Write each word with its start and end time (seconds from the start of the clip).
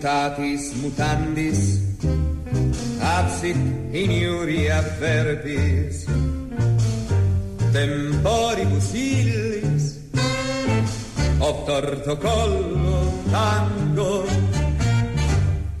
mutatis 0.00 0.72
mutandis, 0.80 1.60
absit 3.02 3.56
in 3.92 4.10
iuria 4.10 4.80
verbis, 4.98 6.06
temporibus 7.70 8.94
illis, 8.94 10.00
torto 11.66 12.16
collo 12.16 13.12
tango, 13.30 14.24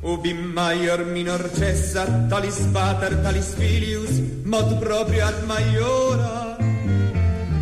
ubi 0.02 0.34
maior 0.34 1.06
minor 1.06 1.48
cessa, 1.56 2.04
talis 2.28 2.60
pater, 2.74 3.22
talis 3.22 3.54
filius, 3.54 4.20
mod 4.44 4.78
proprio 4.80 5.24
ad 5.24 5.46
maiora, 5.46 6.58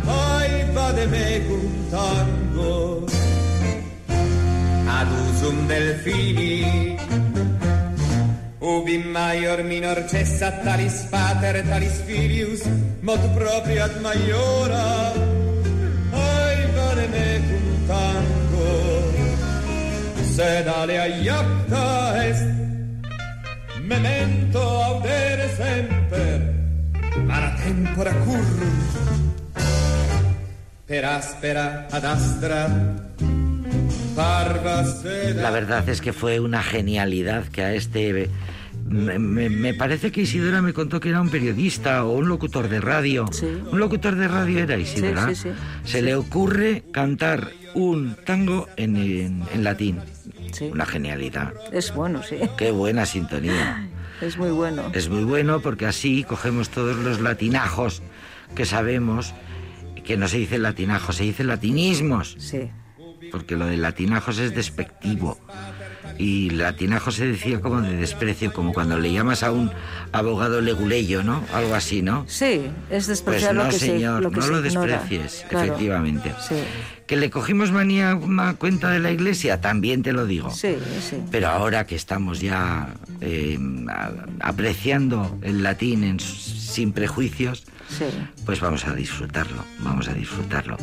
ai 0.03 0.67
vade 0.73 1.05
mecum 1.07 1.87
tango, 1.89 3.07
ad 4.99 5.09
usum 5.25 5.67
delfini, 5.67 6.97
ubi 8.59 8.97
maior 8.97 9.63
minor 9.63 9.99
cessa, 10.11 10.51
talis 10.63 11.07
pater, 11.11 11.63
talis 11.71 11.97
filius, 12.05 12.61
mod 12.99 13.21
proprio 13.33 13.83
ad 13.87 13.95
maiora, 14.03 14.87
ai 16.11 16.59
vade 16.75 17.07
mecum 17.15 17.67
tango, 17.87 18.71
sed 20.35 20.67
alea 20.67 21.05
iacta 21.23 21.87
est, 22.27 22.47
memento 23.91 24.61
audere 24.89 25.47
semper, 25.55 26.39
mala 27.23 27.51
tempora 27.63 28.13
currum, 28.23 28.75
per 30.85 31.03
aspera 31.05 31.87
ad 31.89 32.03
astra. 32.03 32.59
La 35.35 35.51
verdad 35.51 35.87
es 35.89 36.01
que 36.01 36.13
fue 36.13 36.39
una 36.39 36.61
genialidad 36.63 37.45
que 37.47 37.63
a 37.63 37.73
este... 37.73 38.29
Me, 38.87 39.19
me- 39.19 39.49
me 39.49 39.73
parece 39.75 40.11
que 40.11 40.21
Isidora 40.21 40.61
me 40.63 40.73
contó 40.73 40.99
que 40.99 41.09
era 41.09 41.21
un 41.21 41.29
periodista 41.29 42.03
o 42.05 42.13
un 42.13 42.27
locutor 42.27 42.69
de 42.69 42.81
radio. 42.81 43.25
Sí. 43.31 43.45
Un 43.71 43.79
locutor 43.79 44.15
de 44.15 44.27
radio 44.27 44.59
era 44.59 44.77
Isidora. 44.77 45.27
Sí, 45.29 45.35
sí. 45.35 45.49
Se 45.83 46.01
le 46.01 46.15
ocurre 46.15 46.83
cantar 46.91 47.51
un 47.75 48.15
tango 48.25 48.67
en, 48.77 48.95
en- 48.97 49.43
en 49.53 49.63
latín. 49.63 49.99
Sí. 50.51 50.65
Una 50.71 50.85
genialidad. 50.87 51.53
Es 51.71 51.93
bueno, 51.93 52.23
sí. 52.23 52.37
Qué 52.57 52.71
buena 52.71 53.05
sintonía. 53.05 53.87
Es 54.21 54.37
muy 54.37 54.49
bueno. 54.49 54.91
Es 54.93 55.07
muy 55.07 55.23
bueno 55.23 55.61
porque 55.61 55.85
así 55.85 56.25
cogemos 56.25 56.67
todos 56.69 56.97
los 56.97 57.21
latinajos 57.21 58.01
que 58.53 58.65
sabemos, 58.65 59.33
que 60.03 60.17
no 60.17 60.27
se 60.27 60.39
dice 60.39 60.57
latinajos, 60.57 61.15
se 61.15 61.23
dice 61.23 61.45
latinismos, 61.45 62.35
Sí. 62.37 62.69
Porque 63.31 63.55
lo 63.55 63.65
de 63.65 63.77
latinajos 63.77 64.37
es 64.39 64.53
despectivo. 64.55 65.37
Y 66.17 66.49
latinajo 66.49 67.11
se 67.11 67.27
decía 67.27 67.61
como 67.61 67.81
de 67.81 67.95
desprecio, 67.95 68.51
como 68.51 68.73
cuando 68.73 68.99
le 68.99 69.13
llamas 69.13 69.41
a 69.41 69.51
un 69.51 69.71
abogado 70.11 70.59
leguleyo, 70.59 71.23
¿no? 71.23 71.41
Algo 71.53 71.75
así, 71.75 72.01
¿no? 72.01 72.25
Sí, 72.27 72.45
es 72.55 72.71
Pues 72.89 73.07
despreciar 73.07 73.55
no, 73.55 73.63
lo 73.63 73.69
que 73.69 73.79
señor, 73.79 74.17
se 74.17 74.21
lo 74.23 74.31
que 74.31 74.35
no 74.37 74.41
se 74.41 74.51
lo 74.51 74.61
desprecies, 74.61 75.45
Claro. 75.47 75.65
efectivamente. 75.67 76.33
Sí. 76.45 76.55
Que 77.07 77.15
le 77.15 77.29
cogimos 77.29 77.71
manía 77.71 78.11
a 78.11 78.15
una 78.15 78.55
cuenta 78.55 78.89
de 78.89 78.99
la 78.99 79.11
iglesia, 79.11 79.61
también 79.61 80.03
te 80.03 80.11
lo 80.11 80.25
digo. 80.25 80.49
Sí, 80.51 80.75
sí. 81.09 81.17
Pero 81.31 81.47
ahora 81.47 81.87
que 81.87 81.95
estamos 81.95 82.41
ya 82.41 82.89
eh, 83.21 83.57
apreciando 84.41 85.37
el 85.41 85.63
latín 85.63 86.03
en 86.03 86.19
sin 86.19 86.91
prejuicios, 86.91 87.63
Sí. 87.89 88.05
pues 88.45 88.61
vamos 88.61 88.85
a 88.87 88.93
disfrutarlo, 88.93 89.65
vamos 89.79 90.07
a 90.07 90.13
disfrutarlo. 90.13 90.77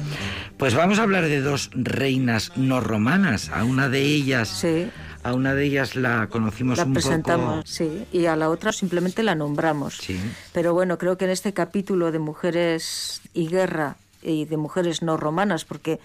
Pues 0.59 0.75
vamos 0.75 0.99
a 0.99 1.03
hablar 1.05 1.25
de 1.25 1.41
dos 1.41 1.71
reinas 1.73 2.53
no 2.57 2.81
romanas. 2.81 3.49
A 3.51 3.65
una 3.65 3.89
de 3.89 4.01
ellas, 4.03 4.49
Sí. 4.49 4.91
a 5.23 5.33
una 5.33 5.55
de 5.55 5.65
ellas 5.65 5.95
la 5.97 6.27
conocimos 6.29 6.79
La 6.79 6.85
un 6.85 6.93
presentamos, 6.95 7.55
poco. 7.59 7.67
sí, 7.67 8.07
y 8.13 8.27
a 8.27 8.35
la 8.37 8.51
otra 8.51 8.73
simplemente 8.73 9.23
la 9.23 9.35
nombramos. 9.35 9.97
Sí. 9.99 10.21
Pero 10.53 10.75
bueno, 10.75 10.99
creo 10.99 11.17
que 11.17 11.25
en 11.27 11.31
este 11.31 11.53
capítulo 11.55 12.11
de 12.13 12.19
mujeres 12.19 13.21
y 13.33 13.47
guerra 13.49 13.97
y 14.23 14.45
de 14.47 14.57
mujeres 14.57 15.03
no 15.03 15.17
romanas, 15.17 15.65
porque 15.65 16.01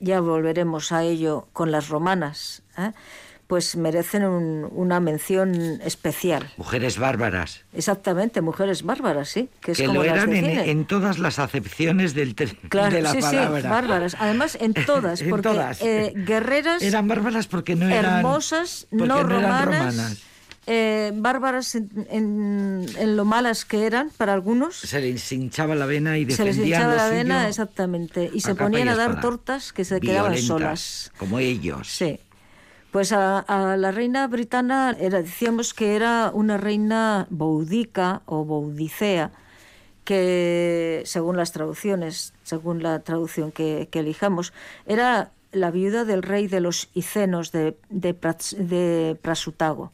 ya 0.00 0.20
volveremos 0.20 0.92
a 0.92 1.02
ello 1.04 1.46
con 1.52 1.70
las 1.70 1.88
romanas, 1.88 2.62
¿eh? 2.78 2.92
Pues 3.46 3.76
merecen 3.76 4.24
un- 4.24 4.68
una 4.72 4.98
mención 4.98 5.54
especial. 5.84 6.50
Mujeres 6.56 6.98
bárbaras. 6.98 7.60
Exactamente, 7.72 8.40
mujeres 8.40 8.82
bárbaras, 8.82 9.28
sí, 9.28 9.48
que 9.60 9.72
es 9.72 9.78
que 9.78 9.86
como 9.86 10.02
lo 10.02 10.04
eran 10.04 10.32
en, 10.34 10.84
todas 10.84 11.18
las 11.18 11.38
acepciones 11.38 12.14
del 12.14 12.34
Claro, 12.34 12.94
de 12.94 13.02
la 13.02 13.12
sí, 13.12 13.20
palabra. 13.20 13.60
sí, 13.62 13.68
bárbaras. 13.68 14.16
Además, 14.18 14.58
en 14.60 14.74
todas, 14.86 15.20
En 15.22 15.30
porque 15.30 15.42
todas. 15.48 15.80
eh, 15.80 16.12
guerreras 16.16 16.82
Eran 16.82 17.06
bárbaras 17.06 17.46
porque 17.46 17.76
no 17.76 17.88
eran 17.88 18.16
hermosas, 18.18 18.88
no, 18.90 19.04
eran 19.04 19.28
romanas, 19.30 19.64
romanas. 19.66 20.22
eh, 20.66 21.12
bárbaras 21.14 21.76
en, 21.76 21.88
en- 22.10 22.86
en 22.98 23.16
lo 23.16 23.24
malas 23.24 23.64
que 23.64 23.86
eran 23.86 24.10
para 24.16 24.32
algunos. 24.32 24.74
Se 24.76 25.00
les 25.00 25.30
hinchaba 25.30 25.76
la 25.76 25.86
vena 25.86 26.18
y 26.18 26.24
Se 26.32 26.44
les 26.44 26.56
defendían 26.56 26.80
hinchaba 26.82 26.96
la 26.96 27.08
vena, 27.08 27.48
exactamente, 27.48 28.28
y 28.34 28.40
se 28.40 28.56
ponían 28.56 28.88
a 28.88 28.96
dar 28.96 29.20
tortas 29.20 29.72
que 29.72 29.84
se 29.84 30.00
quedaban 30.00 30.36
solas. 30.38 31.12
Como 31.16 31.38
ellos. 31.38 31.88
Sí. 31.88 32.18
Pues 32.96 33.12
a, 33.12 33.44
la 33.76 33.90
reina 33.92 34.26
britana 34.26 34.96
era, 34.98 35.20
decíamos 35.20 35.74
que 35.74 35.96
era 35.96 36.30
una 36.32 36.56
reina 36.56 37.26
boudica 37.28 38.22
o 38.24 38.46
boudicea, 38.46 39.32
que 40.04 41.02
según 41.04 41.36
las 41.36 41.52
traducciones, 41.52 42.32
según 42.42 42.82
la 42.82 43.00
traducción 43.00 43.52
que, 43.52 43.86
elijamos, 43.92 44.54
era 44.86 45.30
la 45.52 45.70
viuda 45.70 46.06
del 46.06 46.22
rey 46.22 46.46
de 46.46 46.60
los 46.60 46.88
Icenos 46.94 47.52
de 47.52 47.76
Prasutago. 49.20 49.92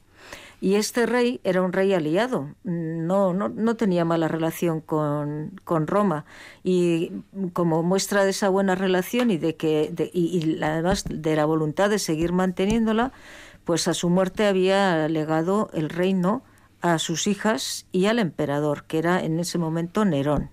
Y 0.63 0.77
este 0.77 1.07
rey 1.07 1.41
era 1.43 1.61
un 1.61 1.73
rey 1.73 1.93
aliado, 1.93 2.55
no, 2.63 3.35
no, 3.35 3.49
no 3.49 3.75
tenía 3.75 4.05
mala 4.05 4.29
relación 4.29 4.81
con, 4.81 5.61
con 5.65 5.89
Roma. 5.89 6.25
Y 6.63 7.11
como 7.53 7.83
muestra 7.83 8.23
de 8.23 8.31
esa 8.31 8.49
buena 8.49 8.77
relación 8.77 9.33
y, 9.33 9.39
de 9.39 9.57
que, 9.57 9.93
y, 10.15 10.39
y 10.39 10.63
además 10.63 11.05
de 11.09 11.35
la 11.35 11.47
voluntad 11.47 11.91
de 11.91 11.99
seguir 11.99 12.33
manteniéndola, 12.33 13.11
pues 13.65 13.89
a 13.89 13.95
su 13.95 14.09
muerte 14.09 14.47
había 14.47 15.09
legado 15.09 15.69
el 15.73 15.91
reino 15.91 16.45
a 16.81 17.01
sus 17.01 17.27
hijas 17.27 17.87
y 17.91 18.07
al 18.07 18.21
emperador, 18.21 18.85
que 18.85 18.99
era 18.99 19.21
en 19.21 19.41
ese 19.41 19.59
momento 19.59 20.05
Nerón 20.05 20.51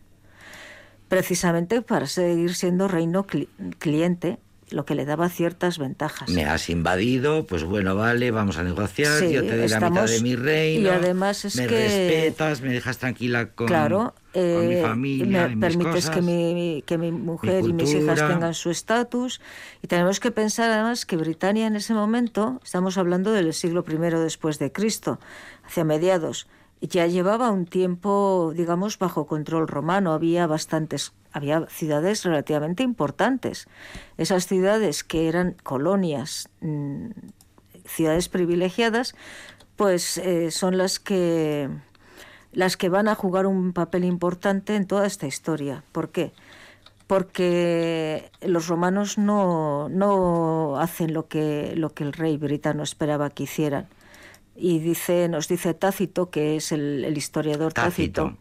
precisamente 1.08 1.81
para 1.84 2.08
seguir 2.08 2.56
siendo 2.56 2.88
reino 2.88 3.26
cli- 3.26 3.47
cliente, 3.80 4.40
lo 4.72 4.85
que 4.85 4.96
le 4.96 5.06
daba 5.06 5.30
ciertas 5.30 5.78
ventajas. 5.78 6.30
Me 6.30 6.46
has 6.46 6.69
invadido, 6.69 7.46
pues 7.46 7.63
bueno, 7.63 7.96
vale, 7.96 8.31
vamos 8.31 8.57
a 8.57 8.63
negociar, 8.63 9.19
Sí, 9.19 9.31
yo 9.31 9.41
te 9.46 9.57
doy 9.57 9.68
la 9.68 9.80
mitad 9.90 10.06
de 10.07 10.19
mi 10.22 10.35
reino. 10.35 10.88
y 10.88 10.90
además 10.90 11.46
es 11.46 11.56
me 11.56 11.68
que- 11.68 11.75
respetas, 11.84 12.62
me 12.62 12.72
dejas 12.74 12.97
tranquila 12.97 13.50
con, 13.52 13.68
claro, 13.68 14.13
con 14.34 14.68
mi 14.68 14.75
eh, 14.75 14.81
familia, 14.81 15.47
me 15.47 15.53
y 15.53 15.56
mis 15.56 15.59
permites 15.66 15.94
cosas. 16.06 16.16
que 16.16 16.22
mi, 16.22 16.84
que 16.85 16.97
mi 16.97 17.12
mujer 17.12 17.63
y 17.66 17.74
mis 17.74 17.94
hijas 17.94 18.19
tengan 18.28 18.53
su 18.53 18.69
estatus. 18.69 19.41
Y 19.81 19.88
tenemos 19.88 20.19
que 20.19 20.31
pensar 20.31 20.69
además 20.72 21.06
que 21.06 21.18
Britania 21.18 21.68
en 21.68 21.75
ese 21.75 21.94
momento, 21.94 22.59
estamos 22.63 22.97
hablando 22.97 23.31
del 23.31 23.53
siglo 23.53 23.84
I 23.88 23.96
después 24.18 24.59
de 24.59 24.72
Cristo, 24.72 25.19
hacia 25.66 25.84
mediados, 25.84 26.47
ya 26.81 27.07
llevaba 27.07 27.51
un 27.51 27.66
tiempo, 27.66 28.53
digamos, 28.56 28.97
bajo 28.97 29.28
control 29.28 29.67
romano. 29.67 30.13
Había 30.13 30.47
bastantes, 30.47 31.13
había 31.31 31.66
ciudades 31.67 32.23
relativamente 32.23 32.84
importantes. 32.84 33.67
Esas 34.17 34.47
ciudades 34.47 35.03
que 35.03 35.28
eran 35.28 35.56
colonias, 35.63 36.50
mm, 36.62 37.09
ciudades 37.85 38.29
privilegiadas, 38.29 39.16
pues 39.75 40.17
eh, 40.17 40.51
son 40.51 40.78
las 40.78 41.00
que 41.00 41.69
las 42.51 42.78
que 42.78 42.90
van 42.90 43.07
a 43.07 43.16
jugar 43.16 43.46
un 43.46 43.73
papel 43.73 44.03
importante 44.06 44.75
en 44.75 44.88
toda 44.88 45.06
esta 45.06 45.28
historia. 45.28 45.84
¿Por 45.91 46.09
qué? 46.09 46.31
Porque 47.08 48.31
los 48.41 48.67
romanos 48.67 49.17
no, 49.17 49.90
no 49.90 50.78
hacen 50.79 51.14
lo 51.14 51.28
que, 51.28 51.73
lo 51.76 51.91
que 51.91 52.03
el 52.03 52.14
rey 52.14 52.37
britano 52.37 52.84
esperaba 52.84 53.29
que 53.29 53.43
hicieran. 53.43 53.87
Y 54.55 54.79
dice, 54.79 55.28
nos 55.29 55.47
dice 55.47 55.73
Tácito, 55.73 56.29
que 56.29 56.55
es 56.57 56.72
el, 56.72 57.05
el 57.05 57.17
historiador 57.17 57.72
Tácito, 57.73 58.23
Tácito. 58.23 58.37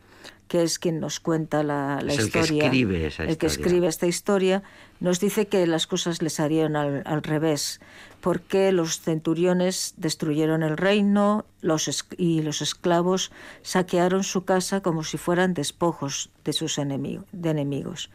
que 0.49 0.63
es 0.65 0.79
quien 0.79 0.99
nos 0.99 1.21
cuenta 1.21 1.63
la, 1.63 2.01
la 2.03 2.13
Es 2.13 2.19
el 2.19 2.31
que 2.33 2.41
historia. 2.41 2.65
escribe 2.65 3.07
esa 3.07 3.25
el 3.25 3.39
que 3.39 3.47
escribe 3.47 3.87
esta 3.87 4.07
historia, 4.07 4.63
nos 4.99 5.21
dice 5.21 5.47
que 5.47 5.65
las 5.67 5.87
cosas 5.87 6.21
les 6.23 6.41
harían 6.41 6.75
al, 6.75 7.03
al 7.07 7.23
revés, 7.23 7.81
porque 8.21 8.73
los 8.73 9.01
centuriones 9.01 9.95
destruyeron 9.97 10.65
el 10.65 10.77
reino 10.77 11.45
los 11.61 12.05
y 12.17 12.43
los 12.43 12.63
esclavos 12.63 13.31
saquearon 13.63 14.25
su 14.25 14.45
casa 14.45 14.81
como 14.81 15.05
si 15.05 15.19
fueran 15.19 15.55
despojos 15.55 16.31
de 16.45 16.53
sus 16.53 16.79
enemigo- 16.79 17.27
de 17.31 17.51
enemigos. 17.51 18.11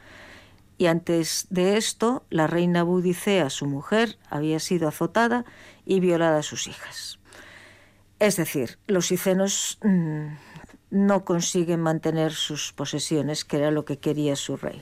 Y 0.77 0.87
antes 0.87 1.47
de 1.51 1.77
esto, 1.77 2.23
la 2.29 2.47
reina 2.47 2.83
Budicea, 2.83 3.49
su 3.49 3.65
mujer, 3.67 4.17
había 4.29 4.59
sido 4.59 4.89
azotada 4.89 5.45
y 5.85 6.01
violada 6.01 6.39
a 6.39 6.43
sus 6.43 6.67
hijas. 6.67 7.19
Es 8.23 8.37
decir, 8.37 8.77
los 8.87 9.11
icenos 9.11 9.77
mm, 9.81 10.27
no 10.91 11.25
consiguen 11.25 11.81
mantener 11.81 12.31
sus 12.31 12.71
posesiones, 12.71 13.43
que 13.43 13.57
era 13.57 13.69
lo 13.69 13.83
que 13.83 13.97
quería 13.97 14.37
su 14.37 14.55
rey. 14.55 14.81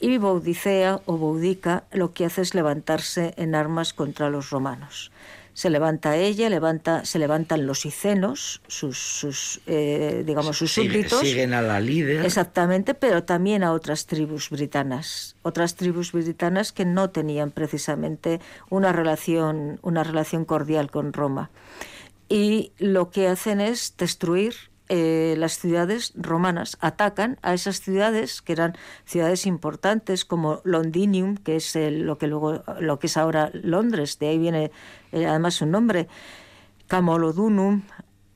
Y 0.00 0.18
Boudicea 0.18 1.00
o 1.06 1.16
Boudica 1.16 1.84
lo 1.92 2.12
que 2.12 2.24
hace 2.24 2.42
es 2.42 2.56
levantarse 2.56 3.34
en 3.36 3.54
armas 3.54 3.92
contra 3.92 4.30
los 4.30 4.50
romanos. 4.50 5.12
se 5.54 5.70
levanta 5.70 6.16
ella, 6.16 6.48
levanta, 6.50 7.04
se 7.04 7.20
levantan 7.20 7.66
los 7.66 7.86
icenos, 7.86 8.62
sus, 8.66 8.98
sus 8.98 9.60
eh, 9.68 10.24
digamos, 10.26 10.56
sus 10.56 10.72
súbditos. 10.72 11.20
Siguen 11.20 11.54
a 11.54 11.62
la 11.62 11.78
líder. 11.78 12.26
Exactamente, 12.26 12.94
pero 12.94 13.22
también 13.22 13.62
a 13.62 13.72
otras 13.72 14.06
tribus 14.06 14.50
britanas, 14.50 15.36
otras 15.42 15.76
tribus 15.76 16.10
britanas 16.10 16.72
que 16.72 16.84
no 16.84 17.10
tenían 17.10 17.52
precisamente 17.52 18.40
una 18.70 18.92
relación, 18.92 19.78
una 19.82 20.02
relación 20.02 20.44
cordial 20.44 20.90
con 20.90 21.12
Roma. 21.12 21.50
Y 22.30 22.72
lo 22.78 23.10
que 23.10 23.26
hacen 23.26 23.60
es 23.60 23.96
destruir 23.98 24.54
eh, 24.88 25.34
las 25.36 25.58
ciudades 25.58 26.12
romanas 26.14 26.78
atacan 26.80 27.38
a 27.42 27.54
esas 27.54 27.80
ciudades 27.80 28.40
que 28.40 28.52
eran 28.52 28.76
ciudades 29.04 29.46
importantes 29.46 30.24
como 30.24 30.60
Londinium, 30.64 31.36
que 31.36 31.56
es 31.56 31.76
lo 31.76 32.18
que 32.18 32.28
luego 32.28 32.62
lo 32.78 33.00
que 33.00 33.08
es 33.08 33.16
ahora 33.16 33.50
Londres, 33.52 34.20
de 34.20 34.28
ahí 34.28 34.38
viene 34.38 34.70
eh, 35.10 35.26
además 35.26 35.54
su 35.54 35.66
nombre, 35.66 36.06
Camolodunum. 36.86 37.82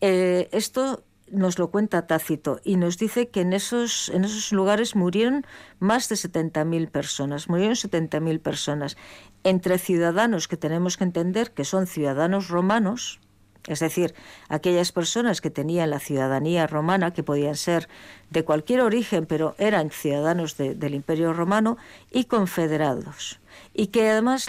Eh, 0.01 0.49
esto 0.51 1.05
nos 1.31 1.59
lo 1.61 1.71
cuenta 1.71 2.09
Tácito 2.09 2.61
y 2.65 2.77
nos 2.77 2.99
dice 2.99 3.29
que 3.29 3.43
en 3.43 3.53
esos, 3.53 4.09
en 4.09 4.25
esos 4.25 4.53
lugares 4.53 4.97
murieron 4.97 5.47
más 5.79 6.09
de 6.09 6.17
70.000 6.17 6.91
personas, 6.91 7.49
murieron 7.49 7.77
70.000 7.77 8.41
personas, 8.41 8.97
entre 9.45 9.79
ciudadanos 9.79 10.49
que 10.49 10.57
tenemos 10.57 10.97
que 10.97 11.05
entender 11.05 11.53
que 11.53 11.65
son 11.65 11.87
ciudadanos 11.87 12.49
romanos, 12.49 13.21
es 13.67 13.81
decir, 13.81 14.15
aquellas 14.49 14.93
personas 14.93 15.41
que 15.41 15.51
tenían 15.51 15.91
la 15.91 15.99
ciudadanía 15.99 16.67
romana, 16.67 17.13
que 17.13 17.23
podían 17.23 17.57
ser 17.57 17.89
de 18.31 18.45
cualquier 18.45 18.83
origen, 18.83 19.27
pero 19.27 19.55
eran 19.59 19.91
ciudadanos 19.91 20.57
del 20.57 20.95
Imperio 20.95 21.33
Romano, 21.33 21.79
y 22.11 22.25
confederados. 22.25 23.41
Y 23.73 23.89
que 23.89 24.11
además 24.11 24.49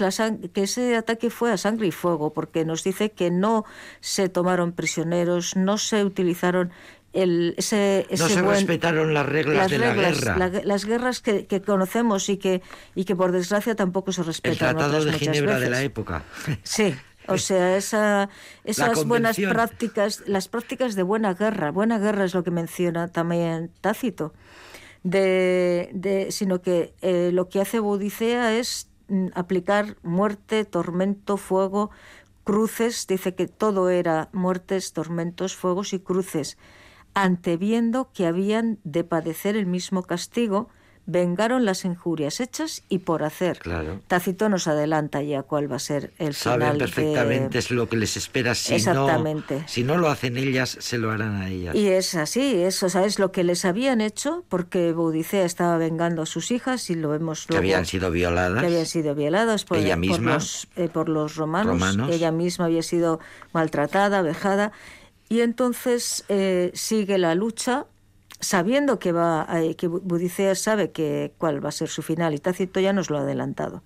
que 0.54 0.64
ese 0.64 0.96
ataque 0.96 1.30
fue 1.30 1.52
a 1.52 1.58
sangre 1.58 1.88
y 1.88 1.92
fuego, 1.92 2.34
porque 2.34 2.66
nos 2.66 2.84
dice 2.84 3.12
que 3.12 3.32
no 3.32 3.64
se 4.02 4.28
tomaron 4.28 4.74
prisioneros, 4.74 5.56
no 5.56 5.78
se 5.78 6.04
utilizaron 6.04 6.72
el, 7.14 7.56
ese, 7.58 8.06
no 8.12 8.28
se 8.28 8.42
respetaron 8.42 9.14
las 9.14 9.26
reglas 9.26 9.72
de 9.72 9.78
la 9.78 9.94
guerra. 9.94 10.52
las 10.64 10.86
guerras 10.86 11.22
que, 11.22 11.62
conocemos 11.66 12.28
y 12.28 12.36
que, 12.36 12.62
y 12.94 13.06
que 13.06 13.16
por 13.16 13.32
desgracia 13.32 13.74
tampoco 13.76 14.12
se 14.12 14.24
respetan. 14.24 14.52
El 14.52 14.76
Tratado 14.76 15.06
de 15.06 15.14
Ginebra 15.14 15.60
de 15.60 15.70
la 15.70 15.82
época. 15.82 16.24
Sí, 16.64 16.94
o 17.28 17.38
sea, 17.38 17.78
esa, 17.78 18.30
esas 18.64 19.06
buenas 19.06 19.38
prácticas, 19.38 20.24
las 20.28 20.48
prácticas 20.48 20.96
de 20.96 21.04
buena 21.04 21.34
guerra, 21.34 21.72
buena 21.72 22.00
guerra 22.00 22.26
es 22.26 22.34
lo 22.34 22.44
que 22.44 22.52
menciona 22.52 23.08
también 23.08 23.72
Tácito, 23.82 24.34
de, 25.04 25.90
de, 25.94 26.32
sino 26.32 26.62
que 26.62 26.94
eh, 27.02 27.32
lo 27.34 27.50
que 27.50 27.62
hace 27.62 27.80
Bodicea 27.80 28.58
es 28.58 28.90
mm, 29.08 29.28
aplicar 29.36 29.98
muerte, 30.04 30.66
tormento, 30.66 31.38
fuego, 31.38 31.92
cruces, 32.44 33.08
dice 33.08 33.36
que 33.36 33.48
todo 33.48 33.90
era 33.90 34.30
muertes, 34.32 34.94
tormentos, 34.94 35.56
fuegos 35.56 35.94
y 35.94 36.00
cruces, 36.00 36.58
anteviendo 37.14 38.12
que 38.14 38.28
habían 38.28 38.80
de 38.84 39.04
padecer 39.04 39.56
el 39.56 39.66
mismo 39.66 40.04
castigo, 40.04 40.70
vengaron 41.06 41.66
las 41.66 41.86
injurias 41.86 42.40
hechas 42.40 42.84
y 42.90 43.00
por 43.00 43.24
hacer. 43.24 43.60
Claro. 43.60 44.00
Tácito 44.08 44.50
nos 44.50 44.68
adelanta 44.68 45.22
ya 45.22 45.44
cuál 45.44 45.72
va 45.72 45.76
a 45.76 45.80
ser 45.80 46.12
el 46.18 46.34
final. 46.34 46.62
Saben 46.62 46.78
perfectamente 46.78 47.60
es 47.60 47.72
lo 47.72 47.88
que 47.88 47.98
les 47.98 48.18
espera 48.18 48.56
si 48.56 48.76
Exactamente. 48.76 49.60
no 49.60 49.68
si 49.68 49.84
no 49.84 49.98
lo 49.98 50.10
hacen 50.10 50.38
ellas 50.38 50.78
se 50.80 50.98
lo 50.98 51.12
harán 51.12 51.36
a 51.42 51.50
ellas. 51.50 51.76
Y 51.76 51.90
es 51.90 52.16
así, 52.16 52.56
eso 52.64 52.88
es 52.88 53.20
lo 53.20 53.32
que 53.32 53.44
les 53.44 53.66
habían 53.66 54.02
hecho 54.02 54.44
porque 54.50 54.94
Boudicea 54.94 55.46
estaba 55.46 55.78
vengando 55.78 56.24
a 56.24 56.26
sus 56.26 56.52
hijas 56.52 56.90
y 56.90 56.96
lo 56.96 57.10
vemos 57.10 57.46
luego. 57.48 57.62
Que 57.62 57.68
habían 57.68 57.86
sido 57.86 58.10
violadas. 58.12 58.62
Que 58.62 58.68
habían 58.68 58.86
sido 58.86 59.16
violadas 59.16 59.66
por, 59.66 59.78
ella 59.78 59.96
misma, 59.96 60.18
por, 60.18 60.34
los, 60.34 60.68
eh, 60.76 60.90
por 60.90 61.10
los 61.10 61.36
romanos. 61.36 62.10
Ella 62.10 62.32
misma 62.32 62.66
había 62.66 62.84
sido 62.84 63.20
maltratada, 63.54 64.22
vejada. 64.22 64.72
Y 65.30 65.42
entonces 65.42 66.24
eh, 66.30 66.72
sigue 66.74 67.18
la 67.18 67.36
lucha 67.36 67.86
sabiendo 68.40 69.00
que 69.00 69.12
va 69.12 69.48
que 69.78 69.88
Budicea 69.88 70.56
sabe 70.56 70.92
que 70.92 71.34
cuál 71.38 71.64
va 71.64 71.70
a 71.70 71.72
ser 71.72 71.90
su 71.90 72.02
final 72.02 72.34
y 72.34 72.40
Tácito 72.40 72.80
ya 72.80 72.94
nos 72.94 73.10
lo 73.10 73.18
ha 73.18 73.22
adelantado. 73.22 73.84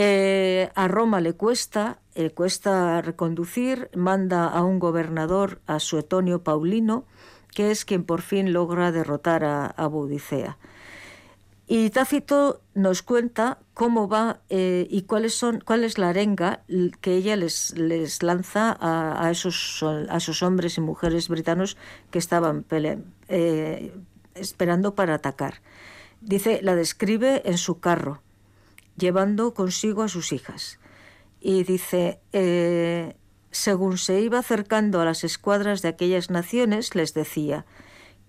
Eh, 0.00 0.70
a 0.76 0.86
Roma 0.86 1.20
le 1.20 1.32
cuesta, 1.32 1.98
le 2.14 2.30
cuesta 2.30 3.02
reconducir, 3.02 3.90
manda 3.94 4.46
a 4.46 4.62
un 4.62 4.78
gobernador, 4.78 5.60
a 5.66 5.80
Suetonio 5.80 6.44
Paulino, 6.44 7.04
que 7.52 7.72
es 7.72 7.84
quien 7.84 8.04
por 8.04 8.22
fin 8.22 8.52
logra 8.52 8.92
derrotar 8.92 9.42
a, 9.44 9.66
a 9.66 9.86
Budicea. 9.88 10.56
Y 11.70 11.90
Tácito 11.90 12.62
nos 12.74 13.02
cuenta 13.02 13.58
cómo 13.74 14.08
va 14.08 14.40
eh, 14.48 14.86
y 14.88 15.02
cuáles 15.02 15.34
son, 15.34 15.60
cuál 15.60 15.84
es 15.84 15.98
la 15.98 16.08
arenga 16.08 16.62
que 17.02 17.14
ella 17.14 17.36
les, 17.36 17.76
les 17.76 18.22
lanza 18.22 18.74
a, 18.80 19.30
esos, 19.30 19.82
a 19.82 20.16
esos 20.16 20.42
hombres 20.42 20.78
y 20.78 20.80
mujeres 20.80 21.28
britanos 21.28 21.76
que 22.10 22.18
estaban 22.18 22.62
eh, 23.28 23.92
esperando 24.34 24.94
para 24.94 25.14
atacar. 25.14 25.60
Dice, 26.20 26.60
la 26.62 26.74
describe 26.74 27.42
en 27.44 27.58
su 27.58 27.80
carro, 27.80 28.22
llevando 28.96 29.54
consigo 29.54 30.02
a 30.02 30.08
sus 30.08 30.32
hijas. 30.32 30.78
Y 31.40 31.62
dice, 31.62 32.20
eh, 32.32 33.14
según 33.50 33.98
se 33.98 34.20
iba 34.20 34.38
acercando 34.38 35.00
a 35.00 35.04
las 35.04 35.24
escuadras 35.24 35.82
de 35.82 35.88
aquellas 35.88 36.30
naciones, 36.30 36.94
les 36.94 37.14
decía, 37.14 37.64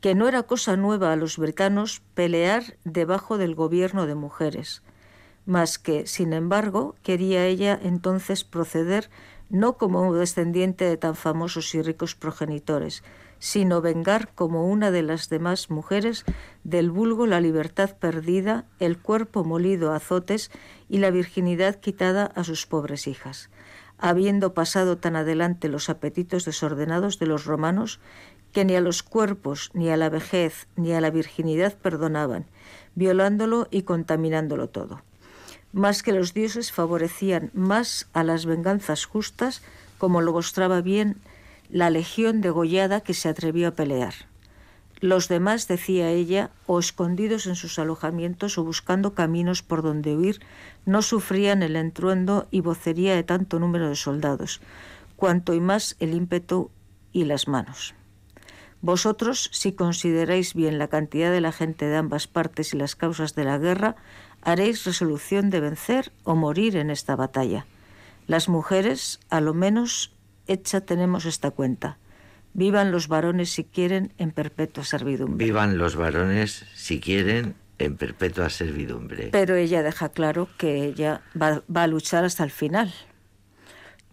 que 0.02 0.16
no 0.16 0.28
era 0.28 0.44
cosa 0.44 0.78
nueva 0.78 1.12
a 1.12 1.16
los 1.16 1.38
britanos 1.38 2.02
pelear 2.14 2.78
debajo 2.84 3.38
del 3.38 3.56
gobierno 3.56 4.06
de 4.06 4.16
mujeres, 4.16 4.82
mas 5.46 5.78
que, 5.78 6.08
sin 6.08 6.32
embargo, 6.32 6.96
quería 7.04 7.46
ella 7.46 7.78
entonces 7.82 8.44
proceder 8.44 9.10
no 9.50 9.78
como 9.78 10.14
descendiente 10.14 10.86
de 10.86 10.98
tan 10.98 11.16
famosos 11.16 11.74
y 11.76 11.82
ricos 11.82 12.16
progenitores, 12.16 13.04
sino 13.40 13.82
vengar 13.82 14.30
como 14.36 14.68
una 14.68 14.92
de 14.92 15.02
las 15.02 15.30
demás 15.30 15.70
mujeres 15.70 16.26
del 16.64 16.92
vulgo 16.92 17.26
la 17.26 17.42
libertad 17.42 17.98
perdida, 17.98 18.66
el 18.80 18.98
cuerpo 18.98 19.44
molido 19.44 19.92
a 19.92 19.96
azotes 19.96 20.52
y 20.88 21.00
la 21.00 21.10
virginidad 21.10 21.80
quitada 21.80 22.26
a 22.26 22.44
sus 22.44 22.66
pobres 22.66 23.08
hijas 23.08 23.50
habiendo 24.00 24.54
pasado 24.54 24.98
tan 24.98 25.16
adelante 25.16 25.68
los 25.68 25.90
apetitos 25.90 26.46
desordenados 26.46 27.20
de 27.20 27.26
los 27.26 27.46
romanos 27.46 28.00
que 28.54 28.66
ni 28.66 28.76
a 28.76 28.82
los 28.82 29.04
cuerpos, 29.04 29.70
ni 29.74 29.90
a 29.90 29.98
la 29.98 30.10
vejez, 30.10 30.68
ni 30.76 30.94
a 30.94 31.02
la 31.02 31.12
virginidad 31.12 31.78
perdonaban, 31.78 32.46
violándolo 32.96 33.68
y 33.70 33.84
contaminándolo 33.84 34.70
todo. 34.70 35.02
Más 35.72 36.02
que 36.02 36.14
los 36.14 36.34
dioses 36.34 36.72
favorecían 36.72 37.52
más 37.54 38.08
a 38.14 38.24
las 38.24 38.48
venganzas 38.48 39.06
justas, 39.06 39.62
como 40.00 40.22
lo 40.22 40.32
mostraba 40.32 40.82
bien 40.82 41.18
la 41.70 41.90
legión 41.90 42.42
degollada 42.42 43.02
que 43.02 43.14
se 43.14 43.30
atrevió 43.30 43.68
a 43.68 43.76
pelear. 43.76 44.14
Los 45.02 45.30
demás, 45.30 45.68
decía 45.68 46.10
ella, 46.10 46.52
o 46.66 46.78
escondidos 46.80 47.48
en 47.48 47.56
sus 47.56 47.80
alojamientos 47.80 48.58
o 48.58 48.64
buscando 48.64 49.14
caminos 49.14 49.64
por 49.64 49.82
donde 49.82 50.16
huir, 50.16 50.42
no 50.86 51.02
sufrían 51.02 51.64
el 51.64 51.78
entruendo 51.78 52.48
y 52.52 52.60
vocería 52.62 53.16
de 53.16 53.24
tanto 53.24 53.60
número 53.60 53.88
de 53.88 53.96
soldados, 53.96 54.60
cuanto 55.16 55.54
y 55.54 55.62
más 55.62 55.96
el 56.00 56.14
ímpetu 56.14 56.70
y 57.14 57.24
las 57.24 57.48
manos. 57.48 57.94
Vosotros, 58.82 59.50
si 59.54 59.74
consideráis 59.74 60.54
bien 60.54 60.80
la 60.80 60.88
cantidad 60.88 61.32
de 61.32 61.42
la 61.42 61.52
gente 61.52 61.86
de 61.86 61.98
ambas 61.98 62.28
partes 62.28 62.74
y 62.74 62.78
las 62.78 62.96
causas 62.96 63.36
de 63.36 63.44
la 63.44 63.58
guerra, 63.58 63.96
haréis 64.42 64.86
resolución 64.86 65.50
de 65.50 65.60
vencer 65.60 66.12
o 66.24 66.36
morir 66.36 66.76
en 66.76 66.90
esta 66.90 67.16
batalla. 67.16 67.66
Las 68.28 68.48
mujeres, 68.48 69.20
a 69.30 69.42
lo 69.42 69.54
menos, 69.54 70.14
hecha 70.50 70.82
tenemos 70.82 71.26
esta 71.26 71.52
cuenta. 71.52 71.98
Vivan 72.54 72.92
los 72.92 73.08
varones 73.08 73.52
si 73.52 73.64
quieren 73.64 74.14
en 74.18 74.32
perpetua 74.32 74.84
servidumbre. 74.84 75.46
Vivan 75.46 75.78
los 75.78 75.96
varones 75.96 76.66
si 76.74 77.00
quieren 77.00 77.56
en 77.78 77.96
perpetua 77.96 78.50
servidumbre. 78.50 79.30
Pero 79.32 79.56
ella 79.56 79.84
deja 79.84 80.10
claro 80.10 80.50
que 80.58 80.84
ella 80.84 81.22
va, 81.40 81.64
va 81.74 81.84
a 81.84 81.88
luchar 81.88 82.26
hasta 82.26 82.44
el 82.44 82.52
final. 82.52 82.94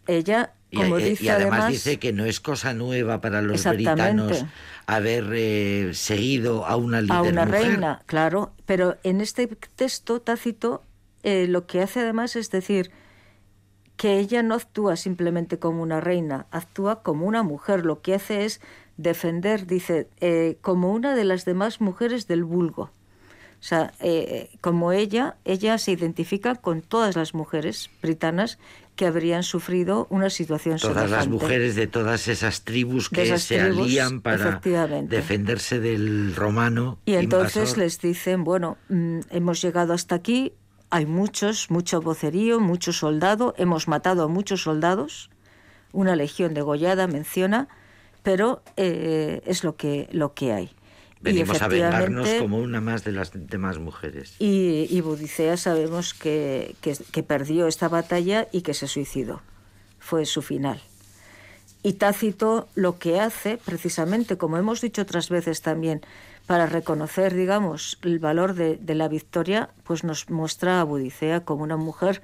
Ella 0.07 0.53
y, 0.71 1.29
además, 1.29 1.69
dice 1.69 1.99
que 1.99 2.13
no 2.13 2.25
es 2.25 2.41
cosa 2.41 2.75
nueva 2.75 3.21
para 3.21 3.41
los 3.41 3.65
britanos 3.65 4.45
haber 4.87 5.25
eh, 5.33 5.91
seguido 5.95 6.67
a 6.67 6.77
una 6.77 7.01
líder 7.01 7.17
A 7.17 7.23
una 7.23 7.45
reina, 7.45 8.03
claro. 8.07 8.53
Pero 8.67 8.97
en 9.05 9.21
este 9.21 9.47
texto 9.77 10.21
tácito 10.21 10.83
eh, 11.23 11.47
lo 11.49 11.67
que 11.67 11.83
hace 11.83 12.01
además 12.01 12.37
es 12.37 12.51
decir 12.51 12.91
que 13.97 14.19
ella 14.19 14.43
no 14.43 14.55
actúa 14.55 14.97
simplemente 14.97 15.59
como 15.59 15.83
una 15.83 16.01
reina, 16.01 16.47
actúa 16.51 17.03
como 17.03 17.27
una 17.27 17.43
mujer. 17.43 17.85
Lo 17.85 18.03
que 18.03 18.15
hace 18.15 18.45
es 18.45 18.61
defender, 18.97 19.67
dice, 19.67 20.09
eh, 20.21 20.59
como 20.61 20.93
una 20.93 21.15
de 21.15 21.25
las 21.25 21.45
demás 21.45 21.81
mujeres 21.81 22.27
del 22.27 22.45
vulgo. 22.45 22.91
O 23.59 23.69
sea, 23.69 23.95
como 24.61 24.93
ella, 24.93 25.39
ella 25.45 25.79
se 25.79 25.91
identifica 25.91 26.55
con 26.55 26.83
todas 26.83 27.17
las 27.17 27.35
mujeres 27.35 27.91
britanas 28.03 28.59
que 28.97 29.07
habrían 29.07 29.43
sufrido 29.43 30.07
una 30.11 30.31
situación 30.31 30.79
Todas 30.79 31.11
las 31.11 31.29
mujeres 31.29 31.77
de 31.77 31.87
todas 31.87 32.29
esas 32.29 32.63
tribus 32.63 33.11
que 33.11 33.39
se 33.39 33.61
alían 33.61 34.23
para 34.23 34.61
defenderse 35.03 35.79
del 35.81 36.35
romano. 36.35 36.99
Y 37.05 37.15
entonces 37.15 37.77
les 37.77 38.01
dicen, 38.01 38.43
bueno, 38.43 38.79
mm, 38.89 39.21
hemos 39.31 39.61
llegado 39.61 39.93
hasta 39.93 40.15
aquí, 40.15 40.55
hay 40.91 41.07
muchos, 41.07 41.71
mucho 41.71 42.01
vocerío, 42.01 42.61
mucho 42.61 42.93
soldado, 42.93 43.55
hemos 43.59 43.89
matado 43.89 44.23
a 44.23 44.29
muchos 44.29 44.63
soldados, 44.63 45.31
una 45.93 46.17
legión 46.17 46.55
degollada 46.55 47.07
menciona, 47.07 47.69
pero 48.23 48.63
eh, 48.77 49.43
es 49.47 49.65
lo 49.65 49.77
que, 49.77 50.09
lo 50.13 50.35
que 50.35 50.53
hay. 50.53 50.71
Venimos 51.21 51.61
a 51.63 51.69
vengarnos 51.69 52.29
como 52.35 52.59
una 52.59 52.81
más 52.81 53.03
de 53.05 53.13
las 53.13 53.31
demás 53.35 53.79
mujeres. 53.79 54.35
Y, 54.39 54.87
y 54.91 55.01
Budicea 55.01 55.57
sabemos 55.57 56.15
que, 56.15 56.77
que, 56.81 57.23
perdió 57.23 57.67
esta 57.67 57.89
batalla 57.89 58.47
y 58.53 58.63
que 58.63 58.75
se 58.75 58.87
suicidó. 58.87 59.43
Fue 59.99 60.27
su 60.27 60.43
final. 60.43 60.81
Y 61.83 61.95
Tácito 61.95 62.69
lo 62.75 62.99
que 62.99 63.19
hace, 63.21 63.59
precisamente, 63.59 64.37
como 64.37 64.57
hemos 64.59 64.81
dicho 64.81 65.03
otras 65.03 65.31
veces 65.31 65.63
también, 65.63 66.03
para 66.47 66.67
reconocer, 66.67 67.35
digamos, 67.35 67.99
el 68.03 68.19
valor 68.19 68.55
de, 68.55 68.77
de 68.77 68.95
la 68.95 69.09
victoria, 69.09 69.71
pues 69.85 70.05
nos 70.05 70.31
muestra 70.31 70.81
a 70.81 70.85
Budicea 70.85 71.45
como 71.45 71.63
una 71.63 71.77
mujer 71.77 72.23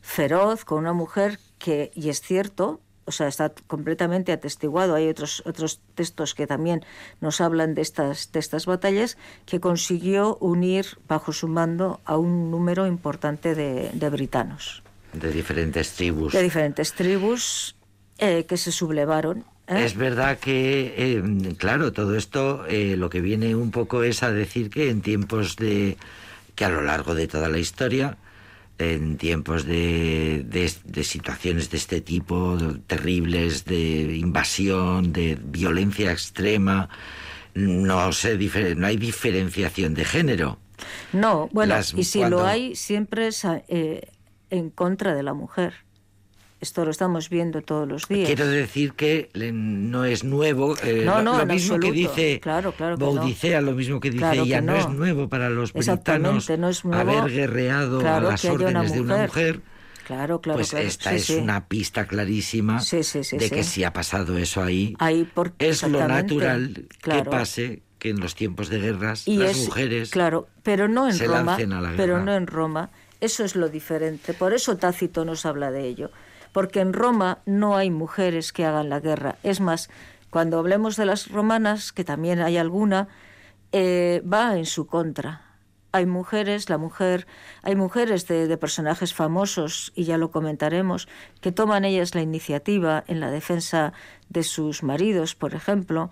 feroz, 0.00 0.64
como 0.64 0.80
una 0.80 0.92
mujer 0.92 1.38
que, 1.58 1.90
y 1.94 2.08
es 2.10 2.20
cierto, 2.20 2.80
o 3.06 3.12
sea, 3.12 3.28
está 3.28 3.52
completamente 3.66 4.32
atestiguado. 4.32 4.94
Hay 4.94 5.08
otros, 5.08 5.42
otros 5.46 5.80
textos 5.94 6.34
que 6.34 6.46
también 6.46 6.84
nos 7.20 7.40
hablan 7.40 7.74
de 7.74 7.82
estas, 7.82 8.32
de 8.32 8.40
estas 8.40 8.66
batallas, 8.66 9.16
que 9.46 9.60
consiguió 9.60 10.36
unir 10.40 10.86
bajo 11.08 11.32
su 11.32 11.48
mando 11.48 12.00
a 12.04 12.16
un 12.18 12.50
número 12.50 12.86
importante 12.86 13.54
de, 13.54 13.90
de 13.94 14.10
britanos. 14.10 14.82
De 15.12 15.30
diferentes 15.32 15.94
tribus. 15.94 16.32
De 16.32 16.42
diferentes 16.42 16.92
tribus 16.92 17.76
eh, 18.18 18.44
que 18.44 18.56
se 18.56 18.72
sublevaron. 18.72 19.44
¿Eh? 19.68 19.84
Es 19.84 19.96
verdad 19.96 20.38
que, 20.38 20.94
eh, 20.96 21.54
claro, 21.56 21.92
todo 21.92 22.16
esto 22.16 22.64
lo 22.68 23.10
que 23.10 23.20
viene 23.20 23.54
un 23.54 23.70
poco 23.70 24.02
es 24.02 24.22
a 24.22 24.30
decir 24.30 24.70
que 24.70 24.90
en 24.90 25.02
tiempos 25.02 25.56
de 25.56 25.96
que 26.54 26.64
a 26.64 26.70
lo 26.70 26.82
largo 26.82 27.14
de 27.14 27.28
toda 27.28 27.48
la 27.48 27.58
historia 27.58 28.16
en 28.78 29.16
tiempos 29.16 29.64
de, 29.64 30.44
de, 30.44 31.04
situaciones 31.04 31.70
de 31.70 31.76
este 31.78 32.00
tipo, 32.00 32.58
terribles, 32.86 33.64
de 33.64 34.16
invasión, 34.16 35.12
de 35.12 35.38
violencia 35.42 36.12
extrema, 36.12 36.88
no, 37.54 38.12
se 38.12 38.36
no 38.74 38.86
hay 38.86 38.96
diferenciación 38.96 39.94
de 39.94 40.04
género. 40.04 40.58
No, 41.12 41.48
bueno, 41.52 41.76
y 41.96 42.04
si 42.04 42.22
lo 42.24 42.44
hay, 42.44 42.76
siempre 42.76 43.28
es 43.28 43.44
eh, 43.68 44.10
en 44.50 44.70
contra 44.70 45.14
de 45.14 45.22
la 45.22 45.32
mujer. 45.32 45.85
Esto 46.66 46.84
lo 46.84 46.90
estamos 46.90 47.30
viendo 47.30 47.62
todos 47.62 47.86
los 47.86 48.08
días. 48.08 48.26
Quiero 48.26 48.48
decir 48.48 48.94
que 48.94 49.30
no 49.52 50.04
es 50.04 50.24
nuevo. 50.24 50.74
Eh, 50.82 51.04
no, 51.06 51.22
no, 51.22 51.38
lo, 51.38 51.46
mismo 51.46 51.78
que 51.78 51.92
dice 51.92 52.40
claro, 52.40 52.72
claro 52.72 52.96
Baudicea, 52.96 53.60
lo 53.60 53.70
mismo 53.70 54.00
que 54.00 54.10
dice 54.10 54.32
ella, 54.32 54.60
no. 54.60 54.74
es 54.74 54.88
nuevo 54.88 55.28
para 55.28 55.48
los 55.48 55.72
britanos 55.72 56.50
no 56.58 56.68
es 56.68 56.84
nuevo, 56.84 57.12
haber 57.12 57.32
guerreado 57.32 58.00
a 58.00 58.20
las 58.20 58.44
órdenes 58.46 58.92
de 58.92 59.00
una 59.00 59.18
mujer. 59.18 59.60
Claro, 60.04 60.40
claro, 60.40 60.58
pues 60.58 60.74
esta 60.74 61.14
es 61.14 61.30
una 61.30 61.68
pista 61.68 62.08
clarísima 62.08 62.82
de 62.82 63.50
que 63.50 63.62
si 63.62 63.84
ha 63.84 63.92
pasado 63.92 64.36
eso 64.36 64.60
ahí, 64.60 64.96
ahí 64.98 65.28
es 65.60 65.84
lo 65.84 66.08
natural 66.08 66.88
que 67.00 67.22
pase 67.22 67.82
que 68.00 68.10
en 68.10 68.18
los 68.18 68.34
tiempos 68.34 68.70
de 68.70 68.80
guerras 68.80 69.28
las 69.28 69.56
mujeres 69.56 70.10
claro, 70.10 70.48
pero 70.64 70.88
no 70.88 71.06
en 71.06 71.14
se 71.14 71.26
Roma, 71.26 71.42
lancen 71.44 71.72
a 71.72 71.80
la 71.80 71.90
guerra. 71.90 71.96
pero 71.96 72.24
no 72.24 72.34
en 72.34 72.48
Roma. 72.48 72.90
Eso 73.18 73.44
es 73.44 73.56
lo 73.56 73.70
diferente. 73.70 74.34
Por 74.34 74.52
eso 74.52 74.76
Tácito 74.76 75.24
nos 75.24 75.46
habla 75.46 75.70
de 75.70 75.86
ello 75.86 76.10
porque 76.52 76.80
en 76.80 76.92
Roma 76.92 77.38
no 77.46 77.76
hay 77.76 77.90
mujeres 77.90 78.52
que 78.52 78.64
hagan 78.64 78.88
la 78.88 79.00
guerra. 79.00 79.36
Es 79.42 79.60
más, 79.60 79.90
cuando 80.30 80.58
hablemos 80.58 80.96
de 80.96 81.06
las 81.06 81.30
romanas, 81.30 81.92
que 81.92 82.04
también 82.04 82.40
hay 82.40 82.56
alguna, 82.56 83.08
eh, 83.72 84.22
va 84.30 84.56
en 84.56 84.66
su 84.66 84.86
contra. 84.86 85.42
Hay 85.92 86.06
mujeres, 86.06 86.68
la 86.68 86.78
mujer, 86.78 87.26
hay 87.62 87.74
mujeres 87.74 88.26
de, 88.26 88.46
de, 88.46 88.56
personajes 88.58 89.14
famosos, 89.14 89.92
y 89.94 90.04
ya 90.04 90.18
lo 90.18 90.30
comentaremos, 90.30 91.08
que 91.40 91.52
toman 91.52 91.84
ellas 91.84 92.14
la 92.14 92.22
iniciativa 92.22 93.04
en 93.06 93.20
la 93.20 93.30
defensa 93.30 93.92
de 94.28 94.42
sus 94.42 94.82
maridos, 94.82 95.34
por 95.34 95.54
ejemplo, 95.54 96.10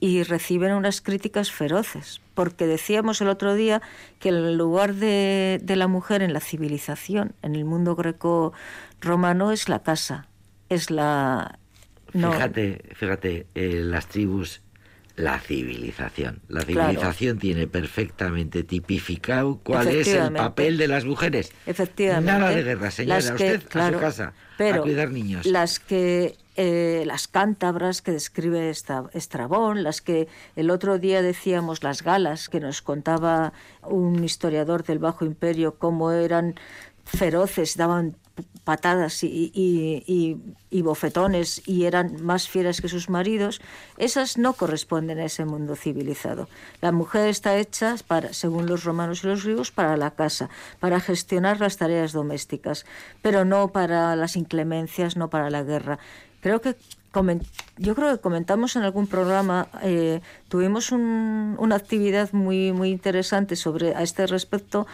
y 0.00 0.22
reciben 0.22 0.72
unas 0.72 1.02
críticas 1.02 1.52
feroces, 1.52 2.22
porque 2.34 2.66
decíamos 2.66 3.20
el 3.20 3.28
otro 3.28 3.54
día 3.54 3.82
que 4.18 4.30
el 4.30 4.56
lugar 4.56 4.94
de, 4.94 5.60
la 5.66 5.86
mujer 5.86 6.22
en 6.22 6.32
la 6.32 6.40
civilización, 6.40 7.34
en 7.42 7.54
el 7.54 7.66
mundo 7.66 7.94
greco-romano, 7.94 9.52
es 9.52 9.68
la 9.68 9.82
casa, 9.82 10.26
es 10.70 10.90
la... 10.90 11.58
Fíjate, 12.12 12.82
fíjate, 12.94 13.46
eh, 13.54 13.82
las 13.84 14.08
tribus, 14.08 14.62
la 15.16 15.38
civilización. 15.38 16.40
La 16.48 16.62
civilización 16.62 17.38
tiene 17.38 17.66
perfectamente 17.66 18.64
tipificado 18.64 19.60
cuál 19.62 19.88
es 19.88 20.08
el 20.08 20.32
papel 20.32 20.76
de 20.78 20.88
las 20.88 21.04
mujeres. 21.04 21.52
Efectivamente. 21.66 22.32
Nada 22.32 22.50
de 22.50 22.62
guerra, 22.62 22.90
señora, 22.90 23.18
usted 23.18 23.62
a 23.74 23.92
su 23.92 23.98
casa, 23.98 24.32
a 24.58 24.78
cuidar 24.78 25.10
niños. 25.10 25.46
Las 25.46 25.78
que 25.78 26.36
eh, 26.62 27.04
las 27.06 27.26
cántabras 27.26 28.02
que 28.02 28.12
describe 28.12 28.68
Estrabón, 28.68 29.82
las 29.82 30.02
que 30.02 30.28
el 30.56 30.68
otro 30.70 30.98
día 30.98 31.22
decíamos 31.22 31.82
las 31.82 32.02
galas, 32.02 32.50
que 32.50 32.60
nos 32.60 32.82
contaba 32.82 33.54
un 33.82 34.22
historiador 34.22 34.84
del 34.84 34.98
Bajo 34.98 35.24
Imperio, 35.24 35.78
cómo 35.78 36.12
eran 36.12 36.56
feroces, 37.06 37.78
daban 37.78 38.14
patadas 38.64 39.24
y, 39.24 40.36
bofetones 40.70 41.66
y 41.66 41.86
eran 41.86 42.22
más 42.22 42.46
fieras 42.46 42.82
que 42.82 42.88
sus 42.88 43.08
maridos, 43.08 43.62
esas 43.96 44.36
no 44.36 44.52
corresponden 44.52 45.18
a 45.18 45.24
ese 45.24 45.46
mundo 45.46 45.76
civilizado. 45.76 46.46
La 46.82 46.92
mujer 46.92 47.28
está 47.28 47.56
hecha, 47.56 47.96
para, 48.06 48.34
según 48.34 48.66
los 48.66 48.84
romanos 48.84 49.24
y 49.24 49.28
los 49.28 49.44
griegos, 49.44 49.70
para 49.70 49.96
la 49.96 50.10
casa, 50.10 50.50
para 50.78 51.00
gestionar 51.00 51.58
las 51.58 51.78
tareas 51.78 52.12
domésticas, 52.12 52.84
pero 53.22 53.46
no 53.46 53.68
para 53.68 54.14
las 54.14 54.36
inclemencias, 54.36 55.16
no 55.16 55.30
para 55.30 55.48
la 55.48 55.62
guerra. 55.62 55.98
Creo 56.40 56.60
que 56.60 56.76
yo 57.78 57.94
creo 57.94 58.12
que 58.12 58.20
comentamos 58.20 58.76
en 58.76 58.82
algún 58.82 59.06
programa, 59.08 59.66
eh, 59.82 60.20
tuvimos 60.48 60.92
una 60.92 61.74
actividad 61.74 62.32
muy, 62.32 62.72
muy 62.72 62.90
interesante 62.90 63.56
sobre 63.56 63.96
a 63.96 64.02
este 64.02 64.26
respecto 64.28 64.86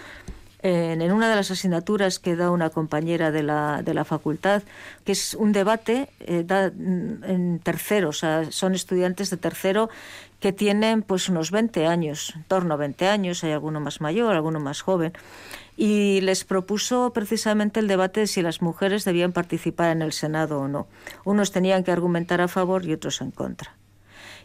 en, 0.63 1.13
una 1.13 1.29
de 1.29 1.37
las 1.37 1.51
asignaturas 1.51 2.19
que 2.19 2.35
da 2.35 2.51
una 2.51 2.71
compañera 2.71 3.31
de 3.31 3.43
la, 3.43 3.83
de 3.83 3.93
la 3.93 4.05
facultad, 4.05 4.63
que 5.05 5.13
es 5.13 5.35
un 5.35 5.53
debate 5.53 6.09
eh, 6.21 6.45
en 6.49 7.61
tercero, 7.63 8.09
o 8.09 8.15
sea, 8.15 8.51
son 8.51 8.75
estudiantes 8.75 9.29
de 9.31 9.37
tercero 9.37 9.91
que 10.41 10.53
tienen 10.53 11.03
pues 11.03 11.29
unos 11.29 11.51
20 11.51 11.87
años, 11.87 12.33
en 12.35 12.45
torno 12.45 12.75
a 12.75 12.77
20 12.79 13.09
años, 13.09 13.45
hay 13.45 13.53
alguno 13.53 13.79
más 13.81 14.01
mayor, 14.01 14.35
alguno 14.35 14.59
más 14.59 14.81
joven 14.81 15.13
y 15.77 16.21
les 16.23 16.45
propuso 16.45 17.13
precisamente 17.13 17.81
el 17.81 17.89
debate 17.89 18.21
de 18.21 18.27
si 18.27 18.43
las 18.43 18.63
mujeres 18.63 19.05
debían 19.05 19.33
participar 19.33 19.91
en 19.91 20.03
el 20.03 20.13
Senado 20.13 20.61
o 20.61 20.69
no. 20.69 20.87
Unos 21.25 21.53
tenían 21.53 21.85
que 21.85 21.93
argumentar 21.93 22.41
a 22.41 22.49
favor 22.49 22.87
y 22.87 22.93
otros 22.93 23.21
en 23.21 23.31
contra. 23.31 23.77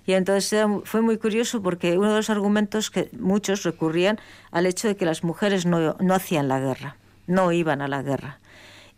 Y 0.05 0.13
entonces 0.13 0.65
fue 0.83 1.01
muy 1.01 1.17
curioso 1.17 1.61
porque 1.61 1.97
uno 1.97 2.09
de 2.09 2.17
los 2.17 2.29
argumentos 2.29 2.89
que 2.89 3.09
muchos 3.17 3.63
recurrían 3.63 4.19
al 4.51 4.65
hecho 4.65 4.88
de 4.88 4.95
que 4.95 5.05
las 5.05 5.23
mujeres 5.23 5.65
no, 5.65 5.95
no 6.00 6.13
hacían 6.13 6.47
la 6.47 6.59
guerra, 6.59 6.97
no 7.27 7.51
iban 7.51 7.81
a 7.81 7.88
la 7.88 8.01
guerra. 8.01 8.39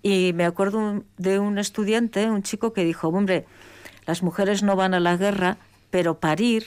Y 0.01 0.31
me 0.33 0.45
acuerdo 0.45 1.03
de 1.17 1.39
un 1.39 1.57
estudiante, 1.57 2.29
un 2.29 2.43
chico 2.43 2.73
que 2.73 2.83
dijo, 2.83 3.09
hombre, 3.09 3.45
las 4.05 4.23
mujeres 4.23 4.63
no 4.63 4.75
van 4.75 4.93
a 4.93 4.99
la 4.99 5.17
guerra, 5.17 5.57
pero 5.91 6.19
parir 6.19 6.65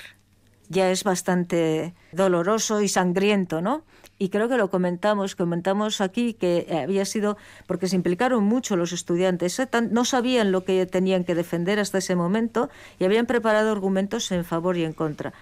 ya 0.69 0.91
es 0.91 1.05
bastante 1.05 1.95
doloroso 2.13 2.83
y 2.83 2.89
sangriento, 2.89 3.61
¿no? 3.61 3.85
y 4.19 4.31
creo 4.31 4.49
que 4.49 4.57
lo 4.57 4.71
comentamos, 4.71 5.37
comentamos 5.37 6.01
aquí 6.01 6.35
que 6.35 6.67
había 6.83 7.05
sido 7.05 7.37
porque 7.67 7.89
se 7.89 7.97
implicaron 7.97 8.45
mucho 8.45 8.77
los 8.77 8.93
estudiantes, 8.93 9.59
¿eh? 9.59 9.69
no 9.91 10.05
sabían 10.05 10.53
lo 10.53 10.65
que 10.65 10.87
tenían 10.87 11.25
que 11.25 11.35
defender 11.35 11.79
hasta 11.79 11.99
ese 11.99 12.17
momento 12.17 12.71
y 12.99 13.05
habían 13.05 13.27
preparado 13.27 13.71
argumentos 13.71 14.33
en 14.33 14.45
favor 14.45 14.77
y 14.77 14.85
en 14.85 14.93
contra. 14.93 15.33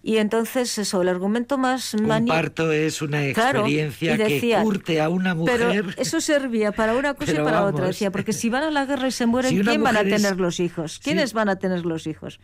Y 0.00 0.18
entonces 0.18 0.78
eso, 0.78 1.02
el 1.02 1.08
argumento 1.08 1.58
más... 1.58 1.92
Un 1.92 2.26
parto 2.26 2.70
es 2.70 3.02
una 3.02 3.26
experiencia 3.26 4.16
que 4.16 4.56
curte 4.62 5.00
a 5.00 5.08
una 5.08 5.34
mujer. 5.34 5.58
Pero 5.58 5.90
eso 5.96 6.20
servía 6.20 6.70
para 6.70 6.94
una 6.94 7.14
cosa 7.14 7.32
y 7.32 7.36
para 7.36 7.64
otra. 7.64 7.88
Decía, 7.88 8.12
porque 8.12 8.32
si 8.32 8.48
van 8.48 8.62
a 8.62 8.70
la 8.70 8.86
guerra 8.86 9.08
y 9.08 9.10
se 9.10 9.26
mueren, 9.26 9.60
¿quién 9.64 9.82
van 9.82 9.96
a 9.96 10.04
tener 10.04 10.38
los 10.38 10.60
hijos? 10.60 11.00
¿Quiénes 11.02 11.32
van 11.32 11.48
a 11.48 11.56
tener 11.56 11.84
los 11.84 12.06
hijos? 12.06 12.38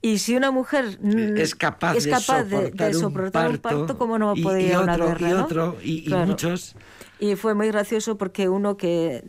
Y 0.00 0.18
si 0.18 0.36
una 0.36 0.52
mujer 0.52 0.98
es 1.36 1.56
capaz, 1.56 1.96
es 1.96 2.06
capaz 2.06 2.44
de, 2.44 2.94
soportar, 2.94 3.50
un, 3.50 3.58
parto, 3.58 3.98
¿cómo 3.98 4.16
no 4.16 4.34
puede 4.34 4.62
ir 4.62 4.74
a 4.74 4.80
una 4.80 4.96
guerra? 4.96 5.28
Y 5.28 5.32
otro, 5.32 5.76
y, 5.82 6.08
muchos. 6.08 6.76
Y 7.20 7.34
fue 7.34 7.54
muy 7.54 7.66
gracioso 7.66 8.16
porque 8.16 8.48
uno 8.48 8.76
que 8.76 9.24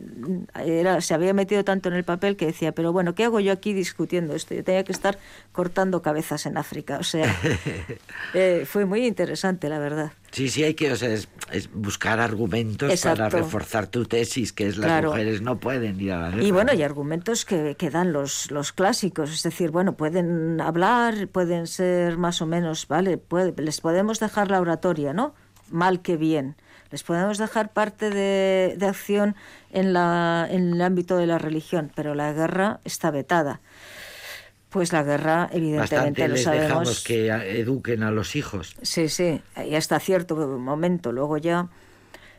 era, 0.54 1.00
se 1.00 1.12
había 1.12 1.34
metido 1.34 1.64
tanto 1.64 1.88
en 1.88 1.96
el 1.96 2.04
papel 2.04 2.36
que 2.36 2.46
decía, 2.46 2.72
pero 2.72 2.92
bueno, 2.92 3.16
¿qué 3.16 3.24
hago 3.24 3.40
yo 3.40 3.52
aquí 3.52 3.72
discutiendo 3.72 4.36
esto? 4.36 4.54
Yo 4.54 4.62
tenía 4.62 4.84
que 4.84 4.92
estar 4.92 5.18
cortando 5.50 6.00
cabezas 6.00 6.46
en 6.46 6.56
África. 6.56 6.98
O 6.98 7.02
sea, 7.02 7.34
eh, 8.34 8.64
fue 8.64 8.84
muy 8.84 9.06
interesante, 9.06 9.68
la 9.68 9.80
verdad. 9.80 10.12
Sí, 10.30 10.48
sí, 10.48 10.62
hay 10.62 10.74
que 10.74 10.92
o 10.92 10.96
sea, 10.96 11.08
es, 11.08 11.28
buscar 11.72 12.20
argumentos 12.20 13.00
para 13.02 13.28
reforzar 13.28 13.86
tu 13.86 14.04
tesis, 14.04 14.52
que 14.52 14.66
es 14.66 14.78
las 14.78 15.04
mujeres 15.04 15.42
no 15.42 15.58
pueden 15.58 16.00
ir 16.00 16.12
a 16.12 16.18
la 16.18 16.30
guerra. 16.30 16.42
Y 16.42 16.50
bueno, 16.50 16.72
y 16.74 16.82
argumentos 16.82 17.44
que, 17.44 17.76
que 17.76 17.90
dan 17.90 18.12
los, 18.12 18.50
los 18.50 18.72
clásicos, 18.72 19.32
es 19.32 19.42
decir, 19.42 19.70
bueno, 19.70 19.96
pueden 19.96 20.60
hablar, 20.60 21.28
pueden 21.28 21.66
ser 21.66 22.18
más 22.18 22.42
o 22.42 22.46
menos, 22.46 22.86
¿vale? 22.88 23.20
les 23.56 23.80
podemos 23.80 24.20
dejar 24.20 24.50
la 24.50 24.60
oratoria, 24.60 25.12
¿no? 25.12 25.34
mal 25.70 26.02
que 26.02 26.16
bien. 26.16 26.56
Les 26.90 27.02
podemos 27.02 27.38
dejar 27.38 27.72
parte 27.72 28.10
de, 28.10 28.76
acción 28.86 29.36
en, 29.70 29.92
la, 29.92 30.46
en 30.50 30.74
el 30.74 30.82
ámbito 30.82 31.16
de 31.16 31.26
la 31.26 31.38
religión, 31.38 31.90
pero 31.94 32.14
la 32.14 32.32
guerra 32.32 32.80
está 32.84 33.10
vetada. 33.10 33.60
Pues 34.70 34.92
la 34.92 35.02
guerra, 35.02 35.50
evidentemente, 35.52 36.28
lo 36.28 36.36
sabemos. 36.36 36.68
dejamos 36.68 37.04
que 37.04 37.26
eduquen 37.60 38.02
a 38.02 38.10
los 38.10 38.36
hijos. 38.36 38.76
Sí, 38.82 39.08
sí, 39.08 39.42
y 39.68 39.74
hasta 39.74 39.98
cierto 40.00 40.36
momento, 40.36 41.12
luego 41.12 41.36
ya. 41.36 41.68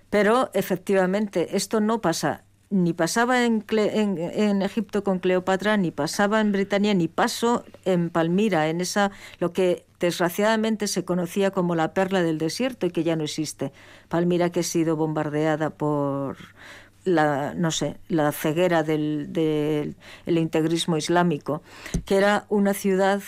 Pero 0.09 0.49
efectivamente, 0.53 1.55
esto 1.57 1.81
no 1.81 2.01
pasa 2.01 2.43
ni 2.71 2.93
pasaba 2.93 3.45
en, 3.45 3.65
en, 3.69 4.61
Egipto 4.61 5.03
con 5.03 5.19
Cleopatra, 5.19 5.75
ni 5.75 5.91
pasaba 5.91 6.39
en 6.39 6.53
Britania, 6.53 6.93
ni 6.93 7.09
pasó 7.09 7.65
en 7.83 8.09
Palmira, 8.09 8.69
en 8.69 8.79
esa 8.79 9.11
lo 9.39 9.51
que 9.51 9.85
desgraciadamente 9.99 10.87
se 10.87 11.03
conocía 11.03 11.51
como 11.51 11.75
la 11.75 11.93
perla 11.93 12.23
del 12.23 12.37
desierto 12.37 12.85
y 12.85 12.91
que 12.91 13.03
ya 13.03 13.17
no 13.17 13.25
existe. 13.25 13.73
Palmira 14.07 14.51
que 14.51 14.61
ha 14.61 14.63
sido 14.63 14.95
bombardeada 14.95 15.69
por 15.69 16.37
la 17.03 17.53
no 17.53 17.71
sé 17.71 17.97
la 18.07 18.31
ceguera 18.31 18.83
del, 18.83 19.33
del 19.33 19.95
integrismo 20.37 20.97
islámico, 20.97 21.61
que 22.05 22.17
era 22.17 22.45
una 22.49 22.73
ciudad 22.73 23.21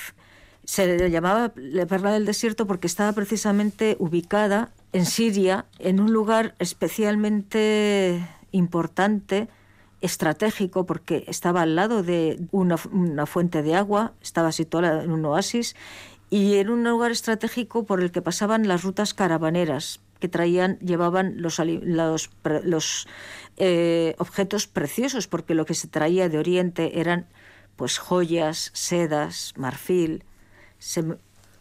se 0.66 1.10
llamaba 1.10 1.52
la 1.56 1.86
perla 1.86 2.12
del 2.12 2.26
desierto 2.26 2.66
porque 2.68 2.88
estaba 2.88 3.12
precisamente 3.12 3.98
ubicada 4.00 4.72
en 4.94 5.06
Siria, 5.06 5.66
en 5.80 6.00
un 6.00 6.14
lugar 6.14 6.56
especialmente 6.60 8.26
importante, 8.52 9.50
estratégico, 10.02 10.86
porque 10.86 11.24
estaba 11.28 11.64
al 11.64 11.76
lado 11.76 12.04
de 12.04 12.40
una, 12.52 12.78
fuente 13.26 13.64
de 13.64 13.76
agua, 13.76 14.14
estaba 14.22 14.52
situada 14.52 15.04
en 15.04 15.12
un 15.12 15.26
oasis, 15.26 15.76
y 16.30 16.56
en 16.56 16.70
un 16.70 16.84
lugar 16.84 17.12
estratégico 17.12 17.86
por 17.86 18.02
el 18.02 18.12
que 18.12 18.22
pasaban 18.22 18.68
las 18.68 18.84
rutas 18.84 19.14
caravaneras 19.14 20.00
que 20.24 20.30
traían, 20.30 20.80
llevaban 20.80 21.42
los, 21.42 21.60
los, 21.60 22.30
los 22.64 23.08
eh, 23.58 24.16
objetos 24.20 24.68
preciosos, 24.68 25.28
porque 25.28 25.54
lo 25.54 25.66
que 25.66 25.74
se 25.74 25.90
traía 25.90 26.30
de 26.30 26.38
Oriente 26.38 27.02
eran 27.02 27.28
pues 27.76 27.98
joyas, 27.98 28.72
sedas, 28.74 29.52
marfil. 29.58 30.24
Se 30.80 31.04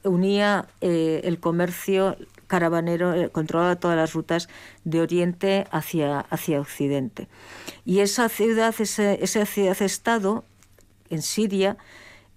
unía 0.04 0.69
eh, 0.81 1.23
el 1.25 1.40
comercio 1.40 2.16
caravanero 2.47 3.14
eh, 3.14 3.31
controlaba 3.31 3.75
todas 3.75 3.97
las 3.97 4.12
rutas 4.12 4.49
de 4.85 5.00
oriente 5.00 5.66
hacia, 5.73 6.21
hacia 6.21 6.61
occidente. 6.61 7.26
Y 7.85 7.99
esa 7.99 8.28
ciudad, 8.28 8.73
ese, 8.78 9.19
esa 9.25 9.45
ciudad-estado 9.45 10.45
en 11.11 11.21
Siria, 11.21 11.78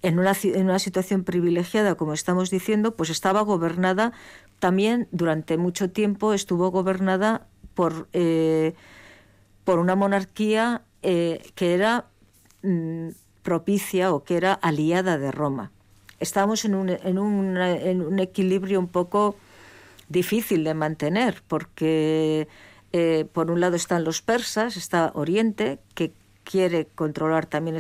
en 0.01 0.17
una, 0.17 0.33
en 0.41 0.65
una 0.65 0.79
situación 0.79 1.23
privilegiada, 1.23 1.93
como 1.93 2.13
estamos 2.13 2.49
diciendo, 2.49 2.95
pues 2.95 3.11
estaba 3.11 3.41
gobernada 3.41 4.11
también 4.65 5.07
durante 5.11 5.59
mucho 5.59 5.91
tiempo, 5.91 6.33
estuvo 6.33 6.71
gobernada 6.71 7.45
por, 7.75 8.07
eh, 8.13 8.73
por 9.63 9.77
una 9.77 9.95
monarquía 9.95 10.81
eh, 11.03 11.51
que 11.53 11.75
era 11.75 12.05
mm, 12.63 13.09
propicia 13.43 14.11
o 14.11 14.23
que 14.23 14.37
era 14.37 14.53
aliada 14.53 15.19
de 15.19 15.31
Roma. 15.31 15.71
Estábamos 16.19 16.65
en 16.65 16.73
un, 16.73 16.89
en 16.89 17.19
un, 17.19 18.17
equilibrio 18.17 18.79
un 18.79 18.87
poco 18.87 19.35
difícil 20.09 20.63
de 20.63 20.73
mantener 20.73 21.43
porque 21.47 22.47
eh, 22.91 23.27
por 23.31 23.51
un 23.51 23.59
lado 23.59 23.75
están 23.75 24.03
los 24.03 24.23
persas, 24.23 24.77
está 24.77 25.11
Oriente, 25.13 25.77
que 25.93 26.11
quiere 26.43 26.87
controlar 26.87 27.45
también 27.45 27.75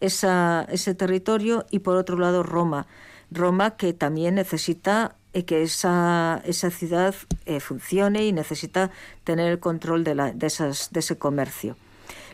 ese 0.00 0.94
territorio, 0.96 1.66
y 1.70 1.78
por 1.78 1.94
otro 1.94 2.18
lado 2.18 2.42
Roma. 2.42 2.88
Roma 3.30 3.76
que 3.76 3.92
también 3.92 4.34
necesita 4.34 5.14
que 5.42 5.62
esa, 5.62 6.40
esa 6.44 6.70
ciudad 6.70 7.14
eh, 7.44 7.58
funcione 7.58 8.24
y 8.24 8.32
necesita 8.32 8.90
tener 9.24 9.50
el 9.50 9.58
control 9.58 10.04
de, 10.04 10.14
la, 10.14 10.32
de, 10.32 10.46
esas, 10.46 10.92
de 10.92 11.00
ese 11.00 11.18
comercio. 11.18 11.76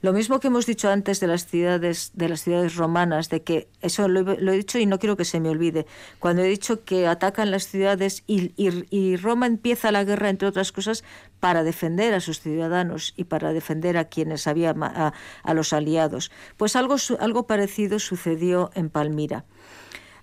Lo 0.02 0.14
mismo 0.14 0.40
que 0.40 0.48
hemos 0.48 0.64
dicho 0.64 0.88
antes 0.88 1.20
de 1.20 1.26
las 1.26 1.46
ciudades, 1.46 2.12
de 2.14 2.30
las 2.30 2.42
ciudades 2.42 2.74
romanas, 2.74 3.28
de 3.28 3.42
que 3.42 3.68
eso 3.82 4.08
lo, 4.08 4.32
he 4.32 4.56
dicho 4.56 4.78
y 4.78 4.86
no 4.86 4.98
quiero 4.98 5.16
que 5.16 5.26
se 5.26 5.40
me 5.40 5.50
olvide. 5.50 5.86
Cuando 6.18 6.42
he 6.42 6.48
dicho 6.48 6.84
que 6.84 7.06
atacan 7.06 7.50
las 7.50 7.66
ciudades 7.66 8.24
y, 8.26 8.52
y, 8.56 9.16
Roma 9.16 9.46
empieza 9.46 9.92
la 9.92 10.04
guerra, 10.04 10.30
entre 10.30 10.48
otras 10.48 10.72
cosas, 10.72 11.04
para 11.38 11.64
defender 11.64 12.14
a 12.14 12.20
sus 12.20 12.40
ciudadanos 12.40 13.12
y 13.16 13.24
para 13.24 13.52
defender 13.52 13.98
a 13.98 14.06
quienes 14.06 14.46
había 14.46 14.70
a, 14.70 15.12
a 15.42 15.54
los 15.54 15.74
aliados. 15.74 16.30
Pues 16.56 16.76
algo, 16.76 16.96
algo 17.18 17.46
parecido 17.46 17.98
sucedió 17.98 18.70
en 18.74 18.88
Palmira. 18.88 19.44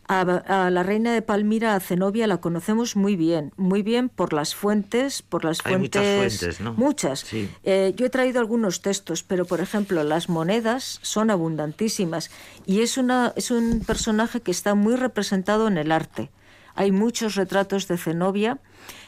A, 0.09 0.69
la 0.69 0.83
reina 0.83 1.13
de 1.13 1.21
Palmira, 1.21 1.75
a 1.75 1.81
Zenobia, 1.81 2.27
la 2.27 2.37
conocemos 2.37 2.95
muy 2.95 3.17
bien, 3.17 3.51
muy 3.57 3.81
bien 3.81 4.07
por 4.07 4.31
las 4.31 4.55
fuentes, 4.55 5.21
por 5.21 5.43
las 5.43 5.61
fuentes. 5.61 6.01
Muchas 6.01 6.15
fuentes, 6.15 6.61
¿no? 6.61 6.73
Muchas. 6.75 7.25
Eh, 7.63 7.93
yo 7.97 8.05
he 8.05 8.09
traído 8.09 8.39
algunos 8.39 8.81
textos, 8.81 9.23
pero 9.23 9.43
por 9.43 9.59
ejemplo, 9.59 10.05
las 10.05 10.29
monedas 10.29 10.99
son 11.01 11.29
abundantísimas 11.29 12.31
y 12.65 12.83
es, 12.83 12.97
una, 12.97 13.33
es 13.35 13.51
un 13.51 13.81
personaje 13.85 14.39
que 14.39 14.51
está 14.51 14.75
muy 14.75 14.95
representado 14.95 15.67
en 15.67 15.77
el 15.77 15.91
arte. 15.91 16.31
Hay 16.73 16.93
muchos 16.93 17.35
retratos 17.35 17.89
de 17.89 17.97
Zenobia. 17.97 18.59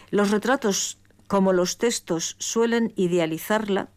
Los 0.09 0.31
retratos, 0.31 0.97
como 1.27 1.53
los 1.53 1.77
textos, 1.77 2.35
suelen 2.39 2.91
idealizarla, 2.97 3.87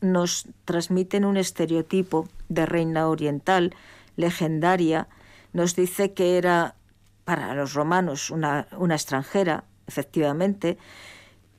nos 0.00 0.46
transmiten 0.64 1.26
un 1.26 1.36
estereotipo 1.36 2.28
de 2.48 2.64
reina 2.64 3.08
oriental, 3.08 3.74
legendaria, 4.16 5.08
nos 5.52 5.76
dice 5.76 6.12
que 6.12 6.38
era 6.38 6.76
para 7.24 7.54
los 7.54 7.74
romanos 7.74 8.30
una, 8.30 8.68
extranjera, 8.90 9.64
efectivamente, 9.86 10.78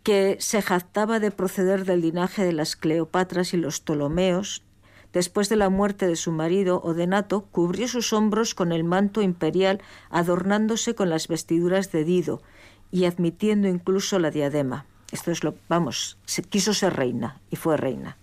que 0.04 0.38
se 0.39 0.62
jactaba 0.62 1.19
de 1.19 1.32
proceder 1.32 1.84
del 1.84 2.02
linaje 2.02 2.45
de 2.45 2.54
las 2.54 2.78
Cleopatras 2.78 3.54
y 3.54 3.58
los 3.58 3.82
Ptolomeos, 3.82 4.63
después 5.12 5.50
de 5.50 5.58
la 5.58 5.69
muerte 5.69 6.08
de 6.08 6.15
su 6.15 6.32
marido 6.32 6.82
Odenato, 6.82 7.41
cubrió 7.52 7.88
sus 7.89 8.13
hombros 8.13 8.56
con 8.56 8.71
el 8.71 8.86
manto 8.86 9.21
imperial, 9.21 9.82
adornándose 10.10 10.95
con 10.95 11.10
las 11.10 11.28
vestiduras 11.28 11.91
de 11.91 12.06
Dido 12.06 12.41
y 12.89 13.06
admitiendo 13.06 13.67
incluso 13.67 14.19
la 14.19 14.32
diadema. 14.32 14.86
Esto 15.12 15.32
es 15.32 15.43
lo, 15.43 15.56
vamos, 15.67 16.17
se 16.26 16.43
quiso 16.43 16.73
ser 16.73 16.95
reina 16.95 17.41
y 17.50 17.56
fue 17.56 17.76
reina. 17.76 18.17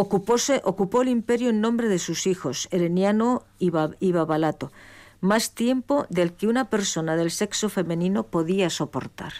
Ocupóse, 0.00 0.60
ocupó 0.62 1.02
el 1.02 1.08
imperio 1.08 1.50
en 1.50 1.60
nombre 1.60 1.88
de 1.88 1.98
sus 1.98 2.28
hijos, 2.28 2.68
Ereniano 2.70 3.42
y, 3.58 3.70
Babalato, 4.12 4.70
más 5.20 5.56
tiempo 5.56 6.06
del 6.08 6.34
que 6.34 6.46
una 6.46 6.70
persona 6.70 7.16
del 7.16 7.32
sexo 7.32 7.68
femenino 7.68 8.22
podía 8.22 8.70
soportar. 8.70 9.32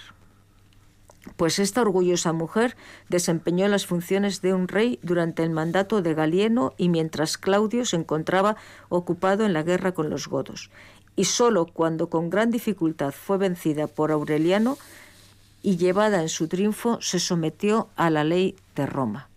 Pues 1.36 1.60
esta 1.60 1.82
orgullosa 1.82 2.32
mujer 2.32 2.76
desempeñó 3.08 3.68
las 3.68 3.86
funciones 3.86 4.42
de 4.42 4.52
un 4.52 4.66
rey 4.66 4.98
durante 5.04 5.44
el 5.44 5.50
mandato 5.50 6.02
de 6.02 6.14
Galieno 6.14 6.74
y 6.76 6.88
mientras 6.88 7.38
Claudio 7.38 7.84
se 7.84 7.94
encontraba 7.94 8.56
ocupado 8.88 9.46
en 9.46 9.52
la 9.52 9.62
guerra 9.62 9.92
con 9.92 10.10
los 10.10 10.26
godos. 10.26 10.72
Y 11.14 11.26
sólo 11.26 11.66
cuando 11.66 12.10
con 12.10 12.30
gran 12.30 12.50
dificultad 12.50 13.12
fue 13.12 13.38
vencida 13.38 13.86
por 13.86 14.10
Aureliano 14.10 14.76
y 15.62 15.76
llevada 15.76 16.20
en 16.20 16.28
su 16.28 16.48
triunfo 16.48 17.00
se 17.00 17.20
sometió 17.20 17.90
a 17.94 18.10
la 18.10 18.24
ley 18.24 18.56
de 18.74 18.86
Roma. 18.86 19.28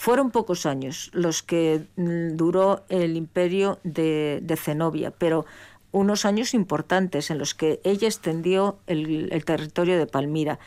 Fueron 0.00 0.30
pocos 0.30 0.64
años 0.64 1.10
los 1.12 1.42
que 1.42 1.84
mm, 1.96 2.34
duró 2.34 2.84
el 2.88 3.18
imperio 3.18 3.80
de, 3.84 4.56
Zenobia, 4.56 5.10
pero 5.10 5.44
unos 5.92 6.24
años 6.24 6.54
importantes 6.54 7.30
en 7.30 7.36
los 7.36 7.54
que 7.54 7.80
ella 7.84 8.08
extendió 8.08 8.78
el, 8.86 9.44
territorio 9.44 9.98
de 9.98 10.06
Palmira. 10.06 10.58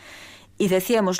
Y 0.59 0.67
decíamos, 0.67 1.19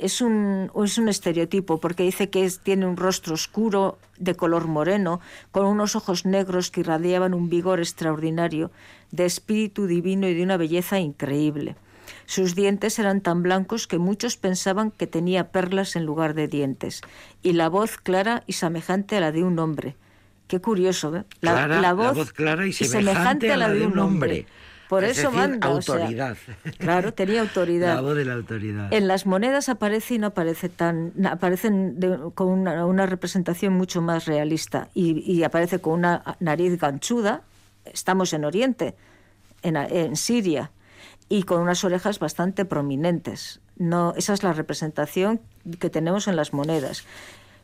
es, 0.00 0.20
un, 0.20 0.72
es 0.84 0.98
un 0.98 1.08
estereotipo 1.08 1.78
porque 1.78 2.02
dice 2.02 2.30
que 2.30 2.50
tiene 2.64 2.84
un 2.84 2.96
rostro 2.96 3.34
oscuro, 3.34 3.96
de 4.18 4.34
color 4.34 4.66
moreno, 4.66 5.20
con 5.52 5.64
unos 5.64 5.94
ojos 5.94 6.26
negros 6.26 6.72
que 6.72 6.80
irradiaban 6.80 7.32
un 7.32 7.48
vigor 7.48 7.78
extraordinario, 7.78 8.72
de 9.12 9.24
espíritu 9.24 9.86
divino 9.86 10.26
y 10.26 10.34
de 10.34 10.42
una 10.42 10.56
belleza 10.56 10.98
increíble. 10.98 11.76
Sus 12.32 12.54
dientes 12.54 12.98
eran 12.98 13.20
tan 13.20 13.42
blancos 13.42 13.86
que 13.86 13.98
muchos 13.98 14.38
pensaban 14.38 14.90
que 14.90 15.06
tenía 15.06 15.48
perlas 15.48 15.96
en 15.96 16.06
lugar 16.06 16.32
de 16.32 16.48
dientes, 16.48 17.02
y 17.42 17.52
la 17.52 17.68
voz 17.68 17.98
clara 17.98 18.42
y 18.46 18.54
semejante 18.54 19.18
a 19.18 19.20
la 19.20 19.32
de 19.32 19.44
un 19.44 19.58
hombre. 19.58 19.96
Qué 20.48 20.58
curioso, 20.58 21.14
¿eh? 21.14 21.24
La, 21.42 21.92
voz, 21.92 22.32
clara 22.32 22.66
y 22.66 22.72
semejante, 22.72 23.52
a 23.52 23.58
la 23.58 23.68
de 23.68 23.86
un 23.86 23.98
hombre. 23.98 24.46
Por 24.88 25.04
eso 25.04 25.30
manda. 25.30 25.68
Autoridad. 25.68 26.38
claro, 26.78 27.12
tenía 27.12 27.40
autoridad. 27.48 27.96
La 27.96 28.00
voz 28.00 28.16
de 28.16 28.24
la 28.24 28.32
autoridad. 28.32 28.90
En 28.94 29.08
las 29.08 29.26
monedas 29.26 29.68
aparece 29.68 30.14
y 30.14 30.18
no 30.18 30.28
aparece 30.28 30.70
tan. 30.70 31.12
Aparecen 31.26 31.98
con 32.34 32.48
una, 32.48 33.04
representación 33.04 33.74
mucho 33.74 34.00
más 34.00 34.24
realista. 34.24 34.88
Y, 34.94 35.42
aparece 35.42 35.80
con 35.80 35.92
una 35.92 36.22
nariz 36.40 36.80
ganchuda. 36.80 37.42
Estamos 37.84 38.32
en 38.32 38.46
Oriente, 38.46 38.94
en, 39.62 39.76
en 39.76 40.16
Siria 40.16 40.70
y 41.32 41.44
con 41.44 41.62
unas 41.62 41.82
orejas 41.82 42.18
bastante 42.18 42.66
prominentes. 42.66 43.60
No, 43.78 44.12
esa 44.18 44.34
es 44.34 44.42
la 44.42 44.52
representación 44.52 45.40
que 45.78 45.88
tenemos 45.88 46.28
en 46.28 46.36
las 46.36 46.52
monedas. 46.52 47.04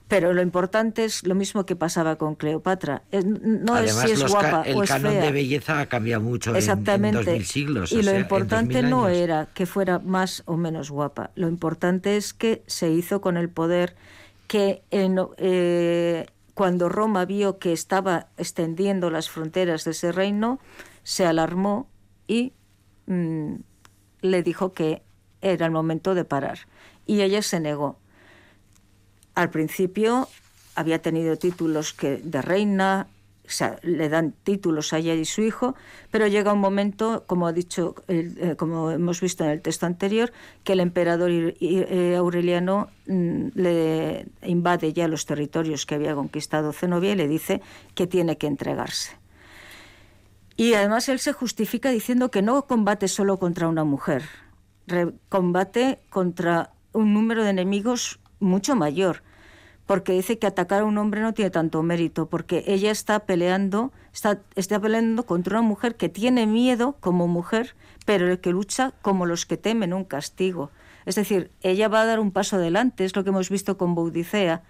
Pero 0.09 0.33
lo 0.33 0.41
importante 0.41 1.05
es 1.05 1.27
lo 1.27 1.35
mismo 1.35 1.67
que 1.67 1.77
pasaba 1.77 2.17
con 2.17 2.35
Cleopatra. 2.35 3.03
No 3.13 3.75
Además, 3.75 4.05
es 4.07 4.19
si 4.19 4.25
es 4.25 4.31
guapa 4.33 4.63
el 4.65 4.77
o 4.79 4.83
es 4.85 4.89
canon 4.89 5.13
fea. 5.13 5.21
de 5.23 5.33
belleza 5.33 5.81
ha 5.81 5.87
cambiado 5.87 6.23
mucho 6.23 6.53
en- 6.53 6.57
Exactamente. 6.57 7.37
en, 7.37 7.45
siglos. 7.45 7.93
y 7.93 7.97
o 7.97 7.99
lo 7.99 8.05
sea, 8.13 8.19
importante 8.21 8.73
2000 8.81 8.89
no 8.91 9.05
años. 9.05 9.19
era 9.19 9.49
que 9.53 9.67
fuera 9.67 9.99
más 9.99 10.45
o 10.47 10.57
menos 10.57 10.91
guapa. 10.91 11.31
Lo 11.35 11.47
importante 11.47 12.17
es 12.17 12.33
que 12.33 12.63
se 12.67 12.89
hizo 12.91 13.21
con 13.21 13.37
el 13.37 13.51
poder 13.51 13.97
que 14.47 14.83
en, 14.91 15.19
eh, 15.37 16.25
cuando 16.55 16.89
Roma 16.89 17.27
vio 17.27 17.59
que 17.59 17.75
estaba 17.75 18.29
extendiendo 18.39 19.11
las 19.11 19.29
fronteras 19.29 19.85
de 19.85 19.91
ese 19.91 20.11
reino, 20.11 20.59
se 21.03 21.27
alarmó 21.27 21.87
y 22.27 22.55
mm, 23.09 23.55
le 24.23 24.43
dijo 24.43 24.73
que 24.73 25.03
era 25.41 25.67
el 25.67 25.73
momento 25.73 26.15
de 26.15 26.25
parar. 26.25 26.61
Y 27.07 27.23
ella 27.23 27.43
se 27.43 27.61
negó. 27.61 27.99
Al 29.35 29.51
principio 29.51 30.29
había 30.75 31.01
tenido 31.01 31.37
títulos 31.37 31.93
que 31.93 32.19
de 32.19 32.43
reina, 32.43 33.09
le 33.83 34.09
dan 34.09 34.33
títulos 34.45 34.93
a 34.93 34.99
ella 34.99 35.15
y 35.15 35.25
su 35.25 35.43
hijo, 35.43 35.75
pero 36.11 36.27
llega 36.27 36.53
un 36.53 36.61
momento, 36.61 37.25
como 37.27 37.47
ha 37.47 37.53
dicho, 37.53 37.95
eh, 38.09 38.55
como 38.59 38.91
hemos 38.91 39.21
visto 39.21 39.45
en 39.45 39.51
el 39.51 39.63
texto 39.63 39.87
anterior, 39.87 40.33
que 40.65 40.75
el 40.75 40.81
emperador 40.81 41.31
eh, 41.33 42.17
Aureliano 42.17 42.89
mm, 43.07 43.49
le 43.55 44.27
invade 44.43 44.93
ya 44.93 45.09
los 45.09 45.25
territorios 45.25 45.87
que 45.87 45.95
había 45.95 46.15
conquistado 46.15 46.73
Zenobia 46.73 47.13
y 47.13 47.17
le 47.17 47.29
dice 47.29 47.63
que 47.95 48.07
tiene 48.07 48.37
que 48.37 48.47
entregarse. 48.47 49.17
Y 50.59 50.75
además 50.75 51.09
él 51.09 51.21
se 51.21 51.33
justifica 51.33 51.89
diciendo 51.89 52.33
que 52.33 52.43
no 52.43 52.67
combate 52.67 53.07
solo 53.07 53.39
contra 53.39 53.69
una 53.69 53.85
mujer, 53.85 54.25
combate 55.29 56.01
contra 56.11 56.73
un 56.93 57.15
número 57.15 57.45
de 57.45 57.51
enemigos 57.51 58.19
mucho 58.41 58.75
mayor, 58.75 59.23
porque 59.87 60.15
dice 60.15 60.41
que 60.41 60.49
atacar 60.49 60.81
a 60.81 60.85
un 60.85 60.99
hombre 60.99 61.21
no 61.21 61.33
tiene 61.33 61.53
tanto 61.53 61.81
mérito, 61.85 62.29
porque 62.29 62.65
ella 62.67 62.91
está 62.91 63.21
peleando, 63.21 63.93
está, 64.13 64.41
está 64.57 64.81
peleando 64.81 65.27
contra 65.27 65.61
una 65.61 65.69
mujer 65.69 65.95
que 65.95 66.09
tiene 66.09 66.45
miedo 66.49 66.97
como 66.99 67.29
mujer, 67.29 67.77
pero 68.05 68.41
que 68.41 68.51
lucha 68.51 68.95
como 69.01 69.27
los 69.27 69.47
que 69.47 69.59
temen 69.59 69.95
un 69.95 70.03
castigo. 70.03 70.73
Es 71.07 71.15
decir, 71.15 71.53
ella 71.61 71.87
va 71.87 72.01
a 72.01 72.07
dar 72.07 72.19
un 72.19 72.33
paso 72.33 72.57
adelante, 72.57 73.05
es 73.05 73.15
lo 73.15 73.23
que 73.23 73.31
hemos 73.31 73.49
visto 73.49 73.79
con 73.79 73.95
Boudicea, 73.95 74.65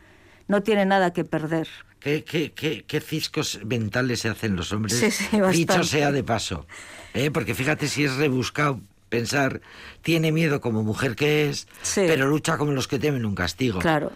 no 0.49 0.63
tiene 0.63 0.85
nada 0.87 1.13
que 1.13 1.25
perder. 1.25 1.69
¿Qué, 2.01 2.25
qué, 2.25 2.53
qué, 2.53 2.85
qué 2.87 3.01
ciscos 3.01 3.61
mentales 3.65 4.21
se 4.21 4.29
hacen 4.29 4.57
los 4.57 4.73
hombres? 4.73 4.99
Sí, 4.99 5.11
sí, 5.11 5.27
Dicho 5.53 5.83
sea 5.85 6.13
de 6.13 6.23
paso. 6.25 6.67
¿eh? 7.15 7.31
Porque 7.31 7.55
fíjate 7.55 7.89
si 7.89 8.05
es 8.05 8.17
rebuscado 8.17 8.81
pensar, 9.09 9.61
tiene 10.03 10.33
miedo 10.33 10.61
como 10.61 10.83
mujer 10.83 11.17
que 11.17 11.49
es, 11.49 11.67
Sí. 11.83 12.03
pero 12.07 12.27
lucha 12.29 12.57
como 12.59 12.73
los 12.73 12.87
que 12.89 12.99
temen 12.99 13.25
un 13.25 13.35
castigo. 13.35 13.79
Claro. 13.81 14.13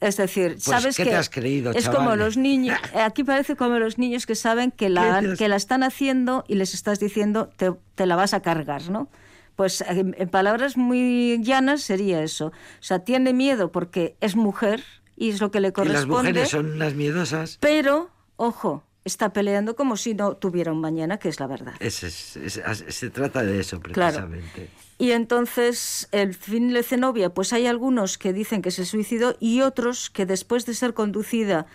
Es 0.00 0.16
decir, 0.18 0.56
sabes 0.60 0.96
¿qué 0.96 1.04
que 1.04 1.10
te 1.10 1.16
has 1.16 1.30
creído, 1.30 1.70
es 1.72 1.84
chaval? 1.84 1.98
como 1.98 2.16
los 2.16 2.36
niños, 2.36 2.78
aquí 2.94 3.24
parece 3.24 3.56
como 3.56 3.78
los 3.78 3.96
niños 3.96 4.26
que 4.26 4.34
saben 4.34 4.70
que 4.70 4.90
la, 4.90 5.20
¿Qué 5.20 5.26
te 5.26 5.32
has- 5.32 5.38
que 5.38 5.48
la 5.48 5.56
están 5.56 5.82
haciendo 5.82 6.44
y 6.46 6.56
les 6.56 6.74
estás 6.74 7.00
diciendo 7.00 7.50
te, 7.56 7.72
te 7.94 8.04
la 8.04 8.14
vas 8.16 8.34
a 8.34 8.42
cargar, 8.42 8.90
¿no? 8.90 9.08
Pues 9.56 9.80
en, 9.82 10.14
en 10.18 10.28
palabras 10.28 10.76
muy 10.76 11.38
llanas 11.42 11.80
sería 11.82 12.22
eso. 12.22 12.46
O 12.48 12.52
sea, 12.82 12.98
tiene 12.98 13.32
miedo 13.32 13.72
porque 13.72 14.16
es 14.20 14.36
mujer 14.36 14.84
y 15.16 15.30
es 15.30 15.40
lo 15.40 15.50
que 15.50 15.60
le 15.60 15.68
Y 15.68 15.70
las 15.70 15.74
corresponde. 15.74 16.30
mujeres 16.30 16.48
son 16.50 16.72
unas 16.72 16.94
miedosas. 16.94 17.58
Pero, 17.60 18.10
ojo, 18.36 18.82
está 19.04 19.32
peleando 19.32 19.76
como 19.76 19.96
si 19.96 20.14
no 20.14 20.36
tuviera 20.36 20.72
un 20.72 20.80
mañana, 20.80 21.18
que 21.18 21.28
es 21.28 21.38
la 21.40 21.46
verdad. 21.46 21.74
Es- 21.80 22.02
es- 22.02 22.38
se 22.88 23.10
trata 23.10 23.42
de 23.42 23.60
eso, 23.60 23.80
Claro. 23.80 24.12
precisamente. 24.28 24.70
Y 24.98 25.10
entonces, 25.10 26.08
el 26.12 26.34
fin 26.34 26.72
de 26.72 26.82
Zenobia, 26.82 27.28
pues 27.34 27.52
hay 27.52 27.66
algunos 27.66 28.16
que 28.16 28.32
dicen 28.32 28.62
que 28.62 28.70
se 28.70 28.84
suicidó 28.86 29.36
y 29.40 29.60
otros 29.60 30.08
que 30.08 30.24
después 30.24 30.66
de 30.66 30.74
ser 30.74 30.94
conducida 30.94 31.66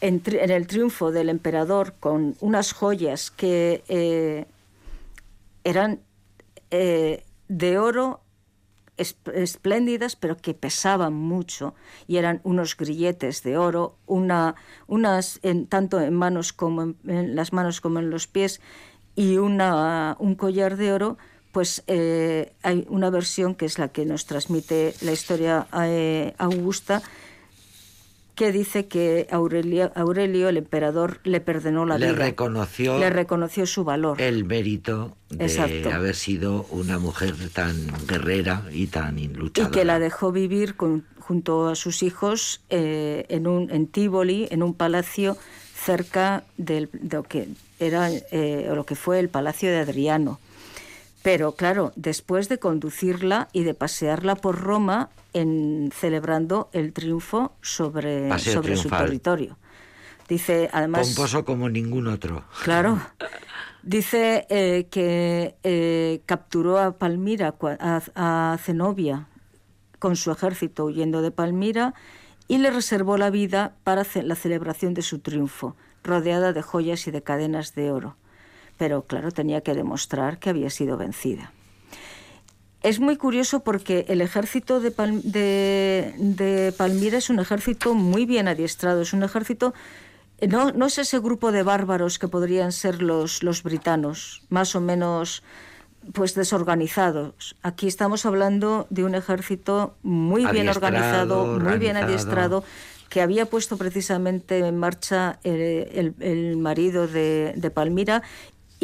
en, 0.00 0.22
tri- 0.22 0.40
en 0.42 0.50
el 0.50 0.66
triunfo 0.66 1.12
del 1.12 1.28
emperador 1.28 1.94
con 2.00 2.34
unas 2.40 2.72
joyas 2.72 3.30
que 3.30 3.84
eh, 3.88 4.46
eran 5.64 6.00
eh, 6.70 7.24
de 7.48 7.78
oro 7.78 8.20
espléndidas, 8.96 10.16
pero 10.16 10.36
que 10.36 10.54
pesaban 10.54 11.14
mucho 11.14 11.74
y 12.06 12.16
eran 12.16 12.40
unos 12.44 12.76
grilletes 12.76 13.42
de 13.42 13.56
oro, 13.56 13.96
una, 14.06 14.54
unas 14.86 15.40
en, 15.42 15.66
tanto 15.66 16.00
en 16.00 16.14
manos 16.14 16.52
como 16.52 16.82
en, 16.82 17.36
las 17.36 17.52
manos 17.52 17.80
como 17.80 17.98
en 17.98 18.10
los 18.10 18.26
pies 18.26 18.60
y 19.16 19.36
una, 19.36 20.16
un 20.18 20.34
collar 20.34 20.76
de 20.76 20.92
oro. 20.92 21.18
Pues 21.52 21.84
eh, 21.86 22.52
hay 22.62 22.84
una 22.88 23.10
versión 23.10 23.54
que 23.54 23.66
es 23.66 23.78
la 23.78 23.88
que 23.88 24.04
nos 24.04 24.26
transmite 24.26 24.92
la 25.02 25.12
historia 25.12 25.68
eh, 25.84 26.34
Augusta, 26.36 27.00
que 28.34 28.50
dice 28.52 28.86
que 28.86 29.26
Aurelio, 29.30 29.92
Aurelio, 29.94 30.48
el 30.48 30.56
emperador, 30.56 31.20
le 31.24 31.40
perdonó 31.40 31.86
la 31.86 31.98
Le 31.98 32.12
vida. 32.12 32.24
reconoció 32.24 32.98
le 32.98 33.10
reconoció 33.10 33.64
su 33.66 33.84
valor. 33.84 34.20
el 34.20 34.44
mérito 34.44 35.16
de 35.30 35.44
Exacto. 35.46 35.90
haber 35.92 36.14
sido 36.16 36.66
una 36.70 36.98
mujer 36.98 37.34
tan 37.52 37.76
guerrera 38.08 38.64
y 38.72 38.88
tan 38.88 39.18
y 39.18 39.28
luchadora. 39.28 39.70
que 39.72 39.84
la 39.84 39.98
dejó 39.98 40.32
vivir 40.32 40.74
con- 40.74 41.04
junto 41.20 41.68
a 41.68 41.74
sus 41.76 42.02
hijos 42.02 42.60
eh, 42.70 43.24
en 43.28 43.46
un 43.46 43.70
en 43.70 43.86
Tívoli, 43.86 44.46
en 44.50 44.62
un 44.62 44.74
palacio 44.74 45.36
cerca 45.74 46.44
del, 46.56 46.88
de 46.92 47.16
lo 47.16 47.22
que 47.22 47.48
era 47.78 48.10
eh, 48.10 48.68
o 48.70 48.74
lo 48.74 48.84
que 48.84 48.94
fue 48.94 49.20
el 49.20 49.28
palacio 49.28 49.70
de 49.70 49.78
Adriano. 49.78 50.40
Pero 51.24 51.52
claro, 51.52 51.90
después 51.96 52.50
de 52.50 52.58
conducirla 52.58 53.48
y 53.54 53.62
de 53.62 53.72
pasearla 53.72 54.36
por 54.36 54.60
Roma 54.60 55.08
en 55.32 55.90
celebrando 55.90 56.68
el 56.74 56.92
triunfo 56.92 57.56
sobre, 57.62 58.28
Paseo 58.28 58.52
sobre 58.52 58.76
su 58.76 58.90
territorio. 58.90 59.56
Dice, 60.28 60.68
además, 60.70 61.08
Pomposo 61.08 61.46
como 61.46 61.70
ningún 61.70 62.08
otro. 62.08 62.44
Claro. 62.62 63.00
Dice 63.82 64.46
eh, 64.50 64.86
que 64.90 65.56
eh, 65.62 66.20
capturó 66.26 66.78
a 66.78 66.98
Palmira, 66.98 67.54
a, 67.80 68.02
a 68.14 68.58
Zenobia, 68.58 69.26
con 69.98 70.16
su 70.16 70.30
ejército 70.30 70.84
huyendo 70.84 71.22
de 71.22 71.30
Palmira 71.30 71.94
y 72.48 72.58
le 72.58 72.70
reservó 72.70 73.16
la 73.16 73.30
vida 73.30 73.76
para 73.82 74.02
la 74.22 74.34
celebración 74.34 74.92
de 74.92 75.00
su 75.00 75.20
triunfo, 75.20 75.74
rodeada 76.02 76.52
de 76.52 76.60
joyas 76.60 77.06
y 77.06 77.10
de 77.12 77.22
cadenas 77.22 77.74
de 77.74 77.90
oro. 77.90 78.18
Pero 78.78 79.02
claro, 79.02 79.30
tenía 79.30 79.60
que 79.60 79.74
demostrar 79.74 80.38
que 80.38 80.50
había 80.50 80.70
sido 80.70 80.96
vencida. 80.96 81.52
Es 82.82 83.00
muy 83.00 83.16
curioso 83.16 83.60
porque 83.60 84.04
el 84.08 84.20
ejército 84.20 84.78
de, 84.80 84.90
Pal- 84.94 85.22
de- 85.22 86.14
de 86.18 86.72
Palmira 86.76 87.16
es 87.18 87.30
un 87.30 87.38
ejército 87.38 87.94
muy 87.94 88.26
bien 88.26 88.46
adiestrado, 88.46 89.00
es 89.00 89.14
un 89.14 89.22
ejército, 89.22 89.72
no, 90.46 90.70
no 90.72 90.84
es 90.86 90.98
ese 90.98 91.18
grupo 91.18 91.50
de 91.50 91.62
bárbaros 91.62 92.18
que 92.18 92.28
podrían 92.28 92.72
ser 92.72 93.00
los, 93.00 93.42
los 93.42 93.62
britanos, 93.62 94.42
más 94.50 94.74
o 94.76 94.80
menos 94.82 95.42
pues 96.12 96.34
desorganizados. 96.34 97.56
Aquí 97.62 97.86
estamos 97.86 98.26
hablando 98.26 98.86
de 98.90 99.04
un 99.04 99.14
ejército 99.14 99.94
muy 100.02 100.42
bien 100.52 100.66
organizado, 100.76 101.46
muy 101.70 101.78
bien 101.78 101.96
adiestrado, 101.96 102.64
que 103.08 103.22
había 103.22 103.46
puesto 103.46 103.78
precisamente 103.78 104.58
en 104.58 104.76
marcha 104.76 105.38
eh, 105.44 105.90
el, 105.94 106.14
el 106.20 106.58
marido 106.58 107.06
de, 107.08 107.54
de 107.56 107.70
Palmira. 107.70 108.22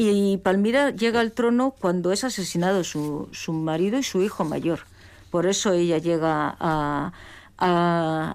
Y 0.02 0.38
Palmira 0.38 0.90
llega 0.92 1.20
al 1.20 1.32
trono 1.32 1.72
cuando 1.78 2.10
es 2.10 2.24
asesinado 2.24 2.84
su, 2.84 3.28
su 3.32 3.52
marido 3.52 3.98
y 3.98 4.02
su 4.02 4.22
hijo 4.22 4.44
mayor. 4.44 4.80
Por 5.30 5.44
eso 5.46 5.74
ella 5.74 5.98
llega 5.98 6.56
a- 6.58 7.12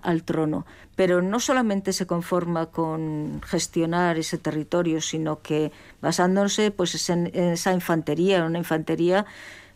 al 0.03 0.21
trono. 0.23 0.67
Pero 0.95 1.23
no 1.23 1.39
solamente 1.39 1.91
se 1.91 2.05
conforma 2.05 2.67
con 2.67 3.41
gestionar 3.43 4.19
ese 4.19 4.37
territorio, 4.37 5.01
sino 5.01 5.41
que 5.41 5.71
basándose 6.01 6.69
pues, 6.69 6.93
es 6.93 7.09
en, 7.09 7.31
en 7.33 7.53
esa 7.53 7.73
infantería, 7.73 8.45
una 8.45 8.59
infantería 8.59 9.25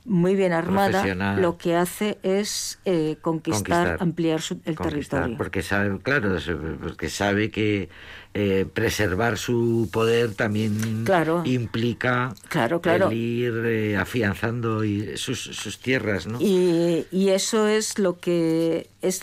muy 0.10 0.36
bien 0.36 0.52
armada, 0.54 1.36
lo 1.36 1.58
que 1.58 1.76
hace 1.76 2.18
es 2.24 2.80
eh, 2.84 3.18
conquistar, 3.22 3.64
Conquistar. 3.86 3.98
ampliar 4.02 4.42
su- 4.42 4.56
el 4.66 4.76
Conquistar, 4.76 4.90
territorio. 5.22 5.38
Porque 5.38 5.62
sabe, 5.62 6.00
claro, 6.00 6.36
porque 6.82 7.10
sabe 7.10 7.50
que 7.52 7.88
eh, 8.34 8.66
preservar 8.74 9.38
su 9.38 9.90
poder 9.92 10.34
también 10.36 11.04
Claro. 11.06 11.44
implica 11.46 12.34
Claro, 12.50 12.82
claro. 12.82 13.10
el 13.10 13.18
ir 13.18 13.54
eh, 13.66 13.98
afianzando 13.98 14.84
y 14.84 15.16
sus, 15.18 15.40
sus 15.40 15.80
tierras, 15.80 16.28
¿no? 16.28 16.40
Y, 16.42 17.06
y 17.12 17.30
eso 17.30 17.68
es 17.68 17.98
lo 18.00 18.20
que 18.20 18.90
es. 19.02 19.22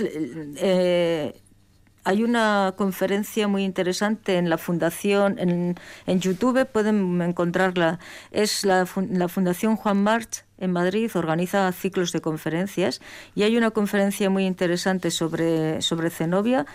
hay 2.04 2.22
una 2.22 2.74
conferencia 2.76 3.48
muy 3.48 3.64
interesante 3.64 4.36
en 4.38 4.48
la 4.48 4.58
fundación, 4.58 5.38
en, 5.40 5.74
en 6.06 6.20
YouTube 6.20 6.64
pueden 6.66 7.20
encontrarla. 7.20 7.98
Es 8.30 8.64
la, 8.64 8.86
la 9.10 9.28
Fundación 9.28 9.74
Juan 9.76 10.02
March 10.04 10.44
en 10.58 10.72
Madrid, 10.72 11.10
organiza 11.14 11.70
ciclos 11.72 12.12
de 12.12 12.20
conferencias 12.20 13.00
y 13.34 13.42
hay 13.42 13.56
una 13.56 13.70
conferencia 13.70 14.30
muy 14.30 14.46
interesante 14.46 15.10
sobre, 15.10 15.82
sobre 15.82 16.10
Zenobia 16.10 16.66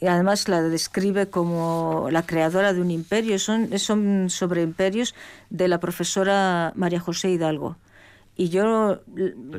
y 0.00 0.06
además 0.06 0.48
la 0.48 0.60
describe 0.62 1.28
como 1.28 2.08
la 2.10 2.26
creadora 2.26 2.72
de 2.72 2.80
un 2.80 2.90
imperio. 2.90 3.38
Son, 3.38 3.78
son 3.78 4.28
sobre 4.28 4.62
imperios 4.62 5.14
de 5.50 5.68
la 5.68 5.78
profesora 5.80 6.72
María 6.74 7.00
José 7.00 7.30
Hidalgo. 7.30 7.76
Y 8.36 8.48
yo 8.48 9.00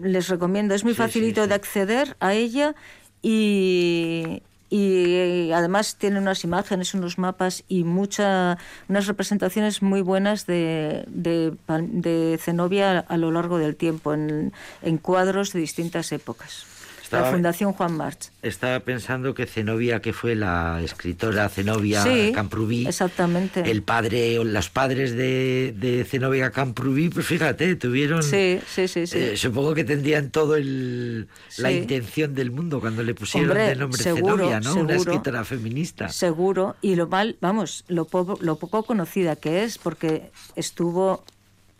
les 0.02 0.28
recomiendo, 0.28 0.76
es 0.76 0.84
muy 0.84 0.94
Sí, 0.94 0.98
sí, 0.98 1.04
facilito 1.04 1.44
sí. 1.44 1.50
de 1.50 1.56
acceder 1.56 2.18
a 2.20 2.34
ella 2.34 2.76
y, 3.22 4.44
y 4.70 5.52
además 5.52 5.96
tiene 5.98 6.20
unas 6.20 6.44
imágenes, 6.44 6.94
unos 6.94 7.18
mapas 7.18 7.64
y 7.68 7.84
mucha, 7.84 8.58
unas 8.90 9.08
representaciones 9.08 9.82
muy 9.82 10.02
buenas 10.02 10.46
de, 10.46 11.06
de, 11.08 11.54
de 11.68 12.40
Zenobia 12.42 13.00
a 13.00 13.18
lo 13.18 13.32
largo 13.32 13.58
del 13.58 13.76
tiempo, 13.76 14.14
en, 14.14 14.54
en 14.82 14.98
cuadros 14.98 15.54
de 15.54 15.60
distintas 15.60 16.12
épocas 16.12 16.75
la 17.22 17.32
Fundación 17.32 17.74
Juan 17.74 17.98
March. 17.98 18.32
Estaba 18.42 18.80
pensando 18.80 19.34
que 19.34 19.46
Zenobia, 19.46 20.02
que 20.02 20.14
fue 20.14 20.36
la 20.36 20.82
escritora 20.84 21.50
Zenobia 21.50 22.04
sí, 22.04 22.32
Camprubí, 22.34 22.88
exactamente. 22.88 23.70
el 23.70 23.82
padre, 23.84 24.44
los 24.44 24.70
padres 24.70 25.16
de, 25.16 25.74
de 25.78 26.04
Zenobia 26.06 26.52
Camprubí, 26.52 27.10
pues 27.10 27.26
fíjate, 27.26 27.76
tuvieron... 27.76 28.24
Sí, 28.24 28.60
sí, 28.68 28.88
sí. 28.88 29.08
sí. 29.08 29.18
Eh, 29.18 29.38
supongo 29.38 29.74
que 29.74 29.84
tendrían 29.84 30.30
todo 30.30 30.56
el, 30.56 31.28
la 31.58 31.72
intención 31.72 32.34
del 32.34 32.52
mundo 32.52 32.80
cuando 32.80 33.04
le 33.04 33.14
pusieron 33.14 33.52
Hombre, 33.52 33.68
de 33.70 33.76
nombre 33.76 34.04
Zenobia, 34.04 34.60
¿no? 34.60 34.74
Seguro, 34.74 34.84
Una 34.86 34.96
escritora 34.96 35.44
feminista. 35.46 36.10
Seguro, 36.10 36.76
y 36.82 36.96
lo 36.96 37.08
mal, 37.08 37.38
vamos, 37.42 37.84
lo 37.88 38.06
poco, 38.06 38.38
lo 38.42 38.58
poco 38.58 38.84
conocida 38.84 39.36
que 39.36 39.64
es, 39.64 39.78
porque 39.78 40.32
estuvo 40.56 41.24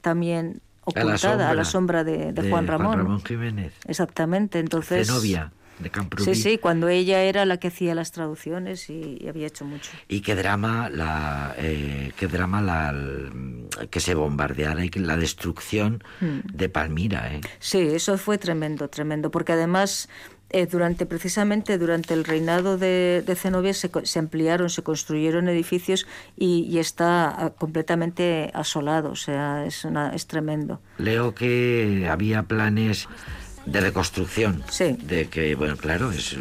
también 0.02 0.62
ocultada 0.86 1.10
a 1.10 1.12
la 1.12 1.18
sombra, 1.18 1.50
a 1.50 1.54
la 1.54 1.66
sombra 1.66 2.04
de, 2.04 2.18
de, 2.32 2.42
de, 2.42 2.50
Juan 2.50 2.68
Ramón. 2.68 2.88
Juan 2.88 2.98
Ramón 3.00 3.24
Jiménez. 3.24 3.74
Exactamente, 3.88 4.60
entonces... 4.60 5.08
Zenobia. 5.08 5.52
De. 5.52 5.92
Sí, 6.24 6.36
sí, 6.36 6.58
cuando 6.58 6.88
ella 6.88 7.24
era 7.24 7.44
la 7.44 7.58
que 7.58 7.68
hacía 7.68 7.94
las 7.96 8.14
traducciones 8.14 8.90
y, 8.90 9.18
y 9.20 9.28
había 9.28 9.48
hecho 9.48 9.66
mucho. 9.66 9.92
Y 10.08 10.22
qué 10.22 10.34
drama 10.34 10.90
la, 10.90 11.54
eh, 11.58 12.14
qué 12.16 12.28
drama 12.28 12.62
la, 12.62 12.94
que 13.90 14.00
se 14.00 14.16
bombardeara 14.16 14.86
y 14.86 14.90
que 14.90 15.02
la 15.02 15.18
destrucción 15.18 16.02
hmm. 16.22 16.40
de 16.54 16.70
Palmira. 16.70 17.34
¿eh? 17.34 17.42
Sí, 17.60 17.80
eso 17.80 18.18
fue 18.18 18.38
tremendo, 18.38 18.88
tremendo, 18.88 19.32
porque 19.32 19.52
además 19.52 20.08
eh, 20.50 20.68
durante 20.68 21.06
precisamente 21.06 21.78
durante 21.78 22.14
el 22.14 22.24
reinado 22.24 22.78
de, 22.78 23.24
de 23.26 23.36
Zenobia 23.36 23.74
se, 23.74 23.90
se, 24.04 24.20
ampliaron, 24.20 24.70
se 24.70 24.84
construyeron 24.84 25.50
edificios 25.50 26.06
y, 26.38 26.68
y, 26.70 26.80
está 26.80 27.54
completamente 27.58 28.52
asolado, 28.54 29.12
o 29.12 29.16
sea, 29.16 29.66
es, 29.66 29.86
una, 29.86 30.14
es 30.14 30.28
tremendo. 30.28 30.82
Leo 30.98 31.34
que 31.34 32.08
había 32.10 32.44
planes 32.44 33.08
de 33.66 33.82
reconstrucción. 33.82 34.64
Sí. 34.70 34.98
De 35.02 35.28
que, 35.28 35.56
bueno, 35.56 35.76
claro, 35.78 36.12
es, 36.12 36.36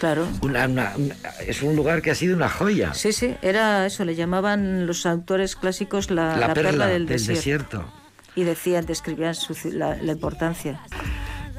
claro. 0.00 0.26
Una, 0.42 0.66
una, 0.66 0.92
una, 0.96 1.14
es 1.46 1.62
un 1.62 1.76
lugar 1.76 2.02
que 2.02 2.10
ha 2.10 2.14
sido 2.14 2.36
una 2.36 2.48
joya. 2.48 2.94
Sí, 2.94 3.12
sí, 3.12 3.34
era 3.42 3.86
eso, 3.86 4.04
le 4.04 4.14
llamaban 4.14 4.86
los 4.86 5.06
autores 5.06 5.56
clásicos 5.56 6.10
la, 6.10 6.36
la, 6.36 6.48
la 6.48 6.54
perla, 6.54 6.70
perla, 6.70 6.86
del, 6.86 7.06
del 7.06 7.18
desierto. 7.18 7.36
desierto. 7.36 7.92
Y 8.36 8.44
decían, 8.44 8.86
describían 8.86 9.34
su, 9.34 9.54
la, 9.70 9.96
la, 9.96 10.12
importancia. 10.12 10.80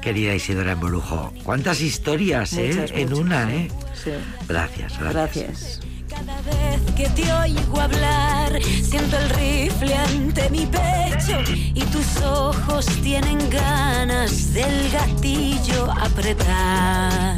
Querida 0.06 0.34
Isidora 0.36 0.70
Embrujo, 0.70 1.32
cuántas 1.42 1.80
historias, 1.80 2.52
muchas, 2.52 2.92
¿eh? 2.92 2.94
En 2.94 3.08
muchas. 3.08 3.18
una, 3.18 3.52
¿eh? 3.52 3.68
Sí. 4.04 4.12
Gracias, 4.46 4.96
gracias. 5.00 5.12
Gracias. 5.12 5.80
Cada 6.08 6.40
vez 6.42 6.80
que 6.96 7.08
te 7.08 7.32
oigo 7.32 7.80
hablar, 7.80 8.62
siento 8.62 9.18
el 9.18 9.30
rifle 9.30 9.92
ante 9.96 10.48
mi 10.50 10.64
pecho 10.64 11.40
y 11.74 11.80
tus 11.86 12.22
ojos 12.22 12.86
tienen 13.02 13.50
ganas 13.50 14.54
del 14.54 14.92
gatillo 14.92 15.90
apretar. 15.90 17.36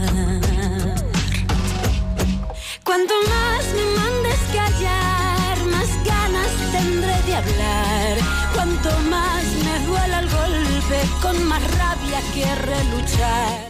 Cuanto 2.84 3.14
más 3.30 3.64
me 3.78 3.84
mandes 3.96 4.40
callar, 4.52 5.58
más 5.70 5.88
ganas 6.04 6.50
tendré 6.70 7.22
de 7.22 7.34
hablar. 7.34 8.18
Cuanto 8.52 8.90
más 9.08 9.42
me 9.64 9.86
duela 9.86 10.20
el 10.20 10.28
golpe, 10.28 11.00
con 11.22 11.48
más 11.48 11.77
rabia 12.08 12.20
querré 12.32 12.84
luchar. 12.84 13.67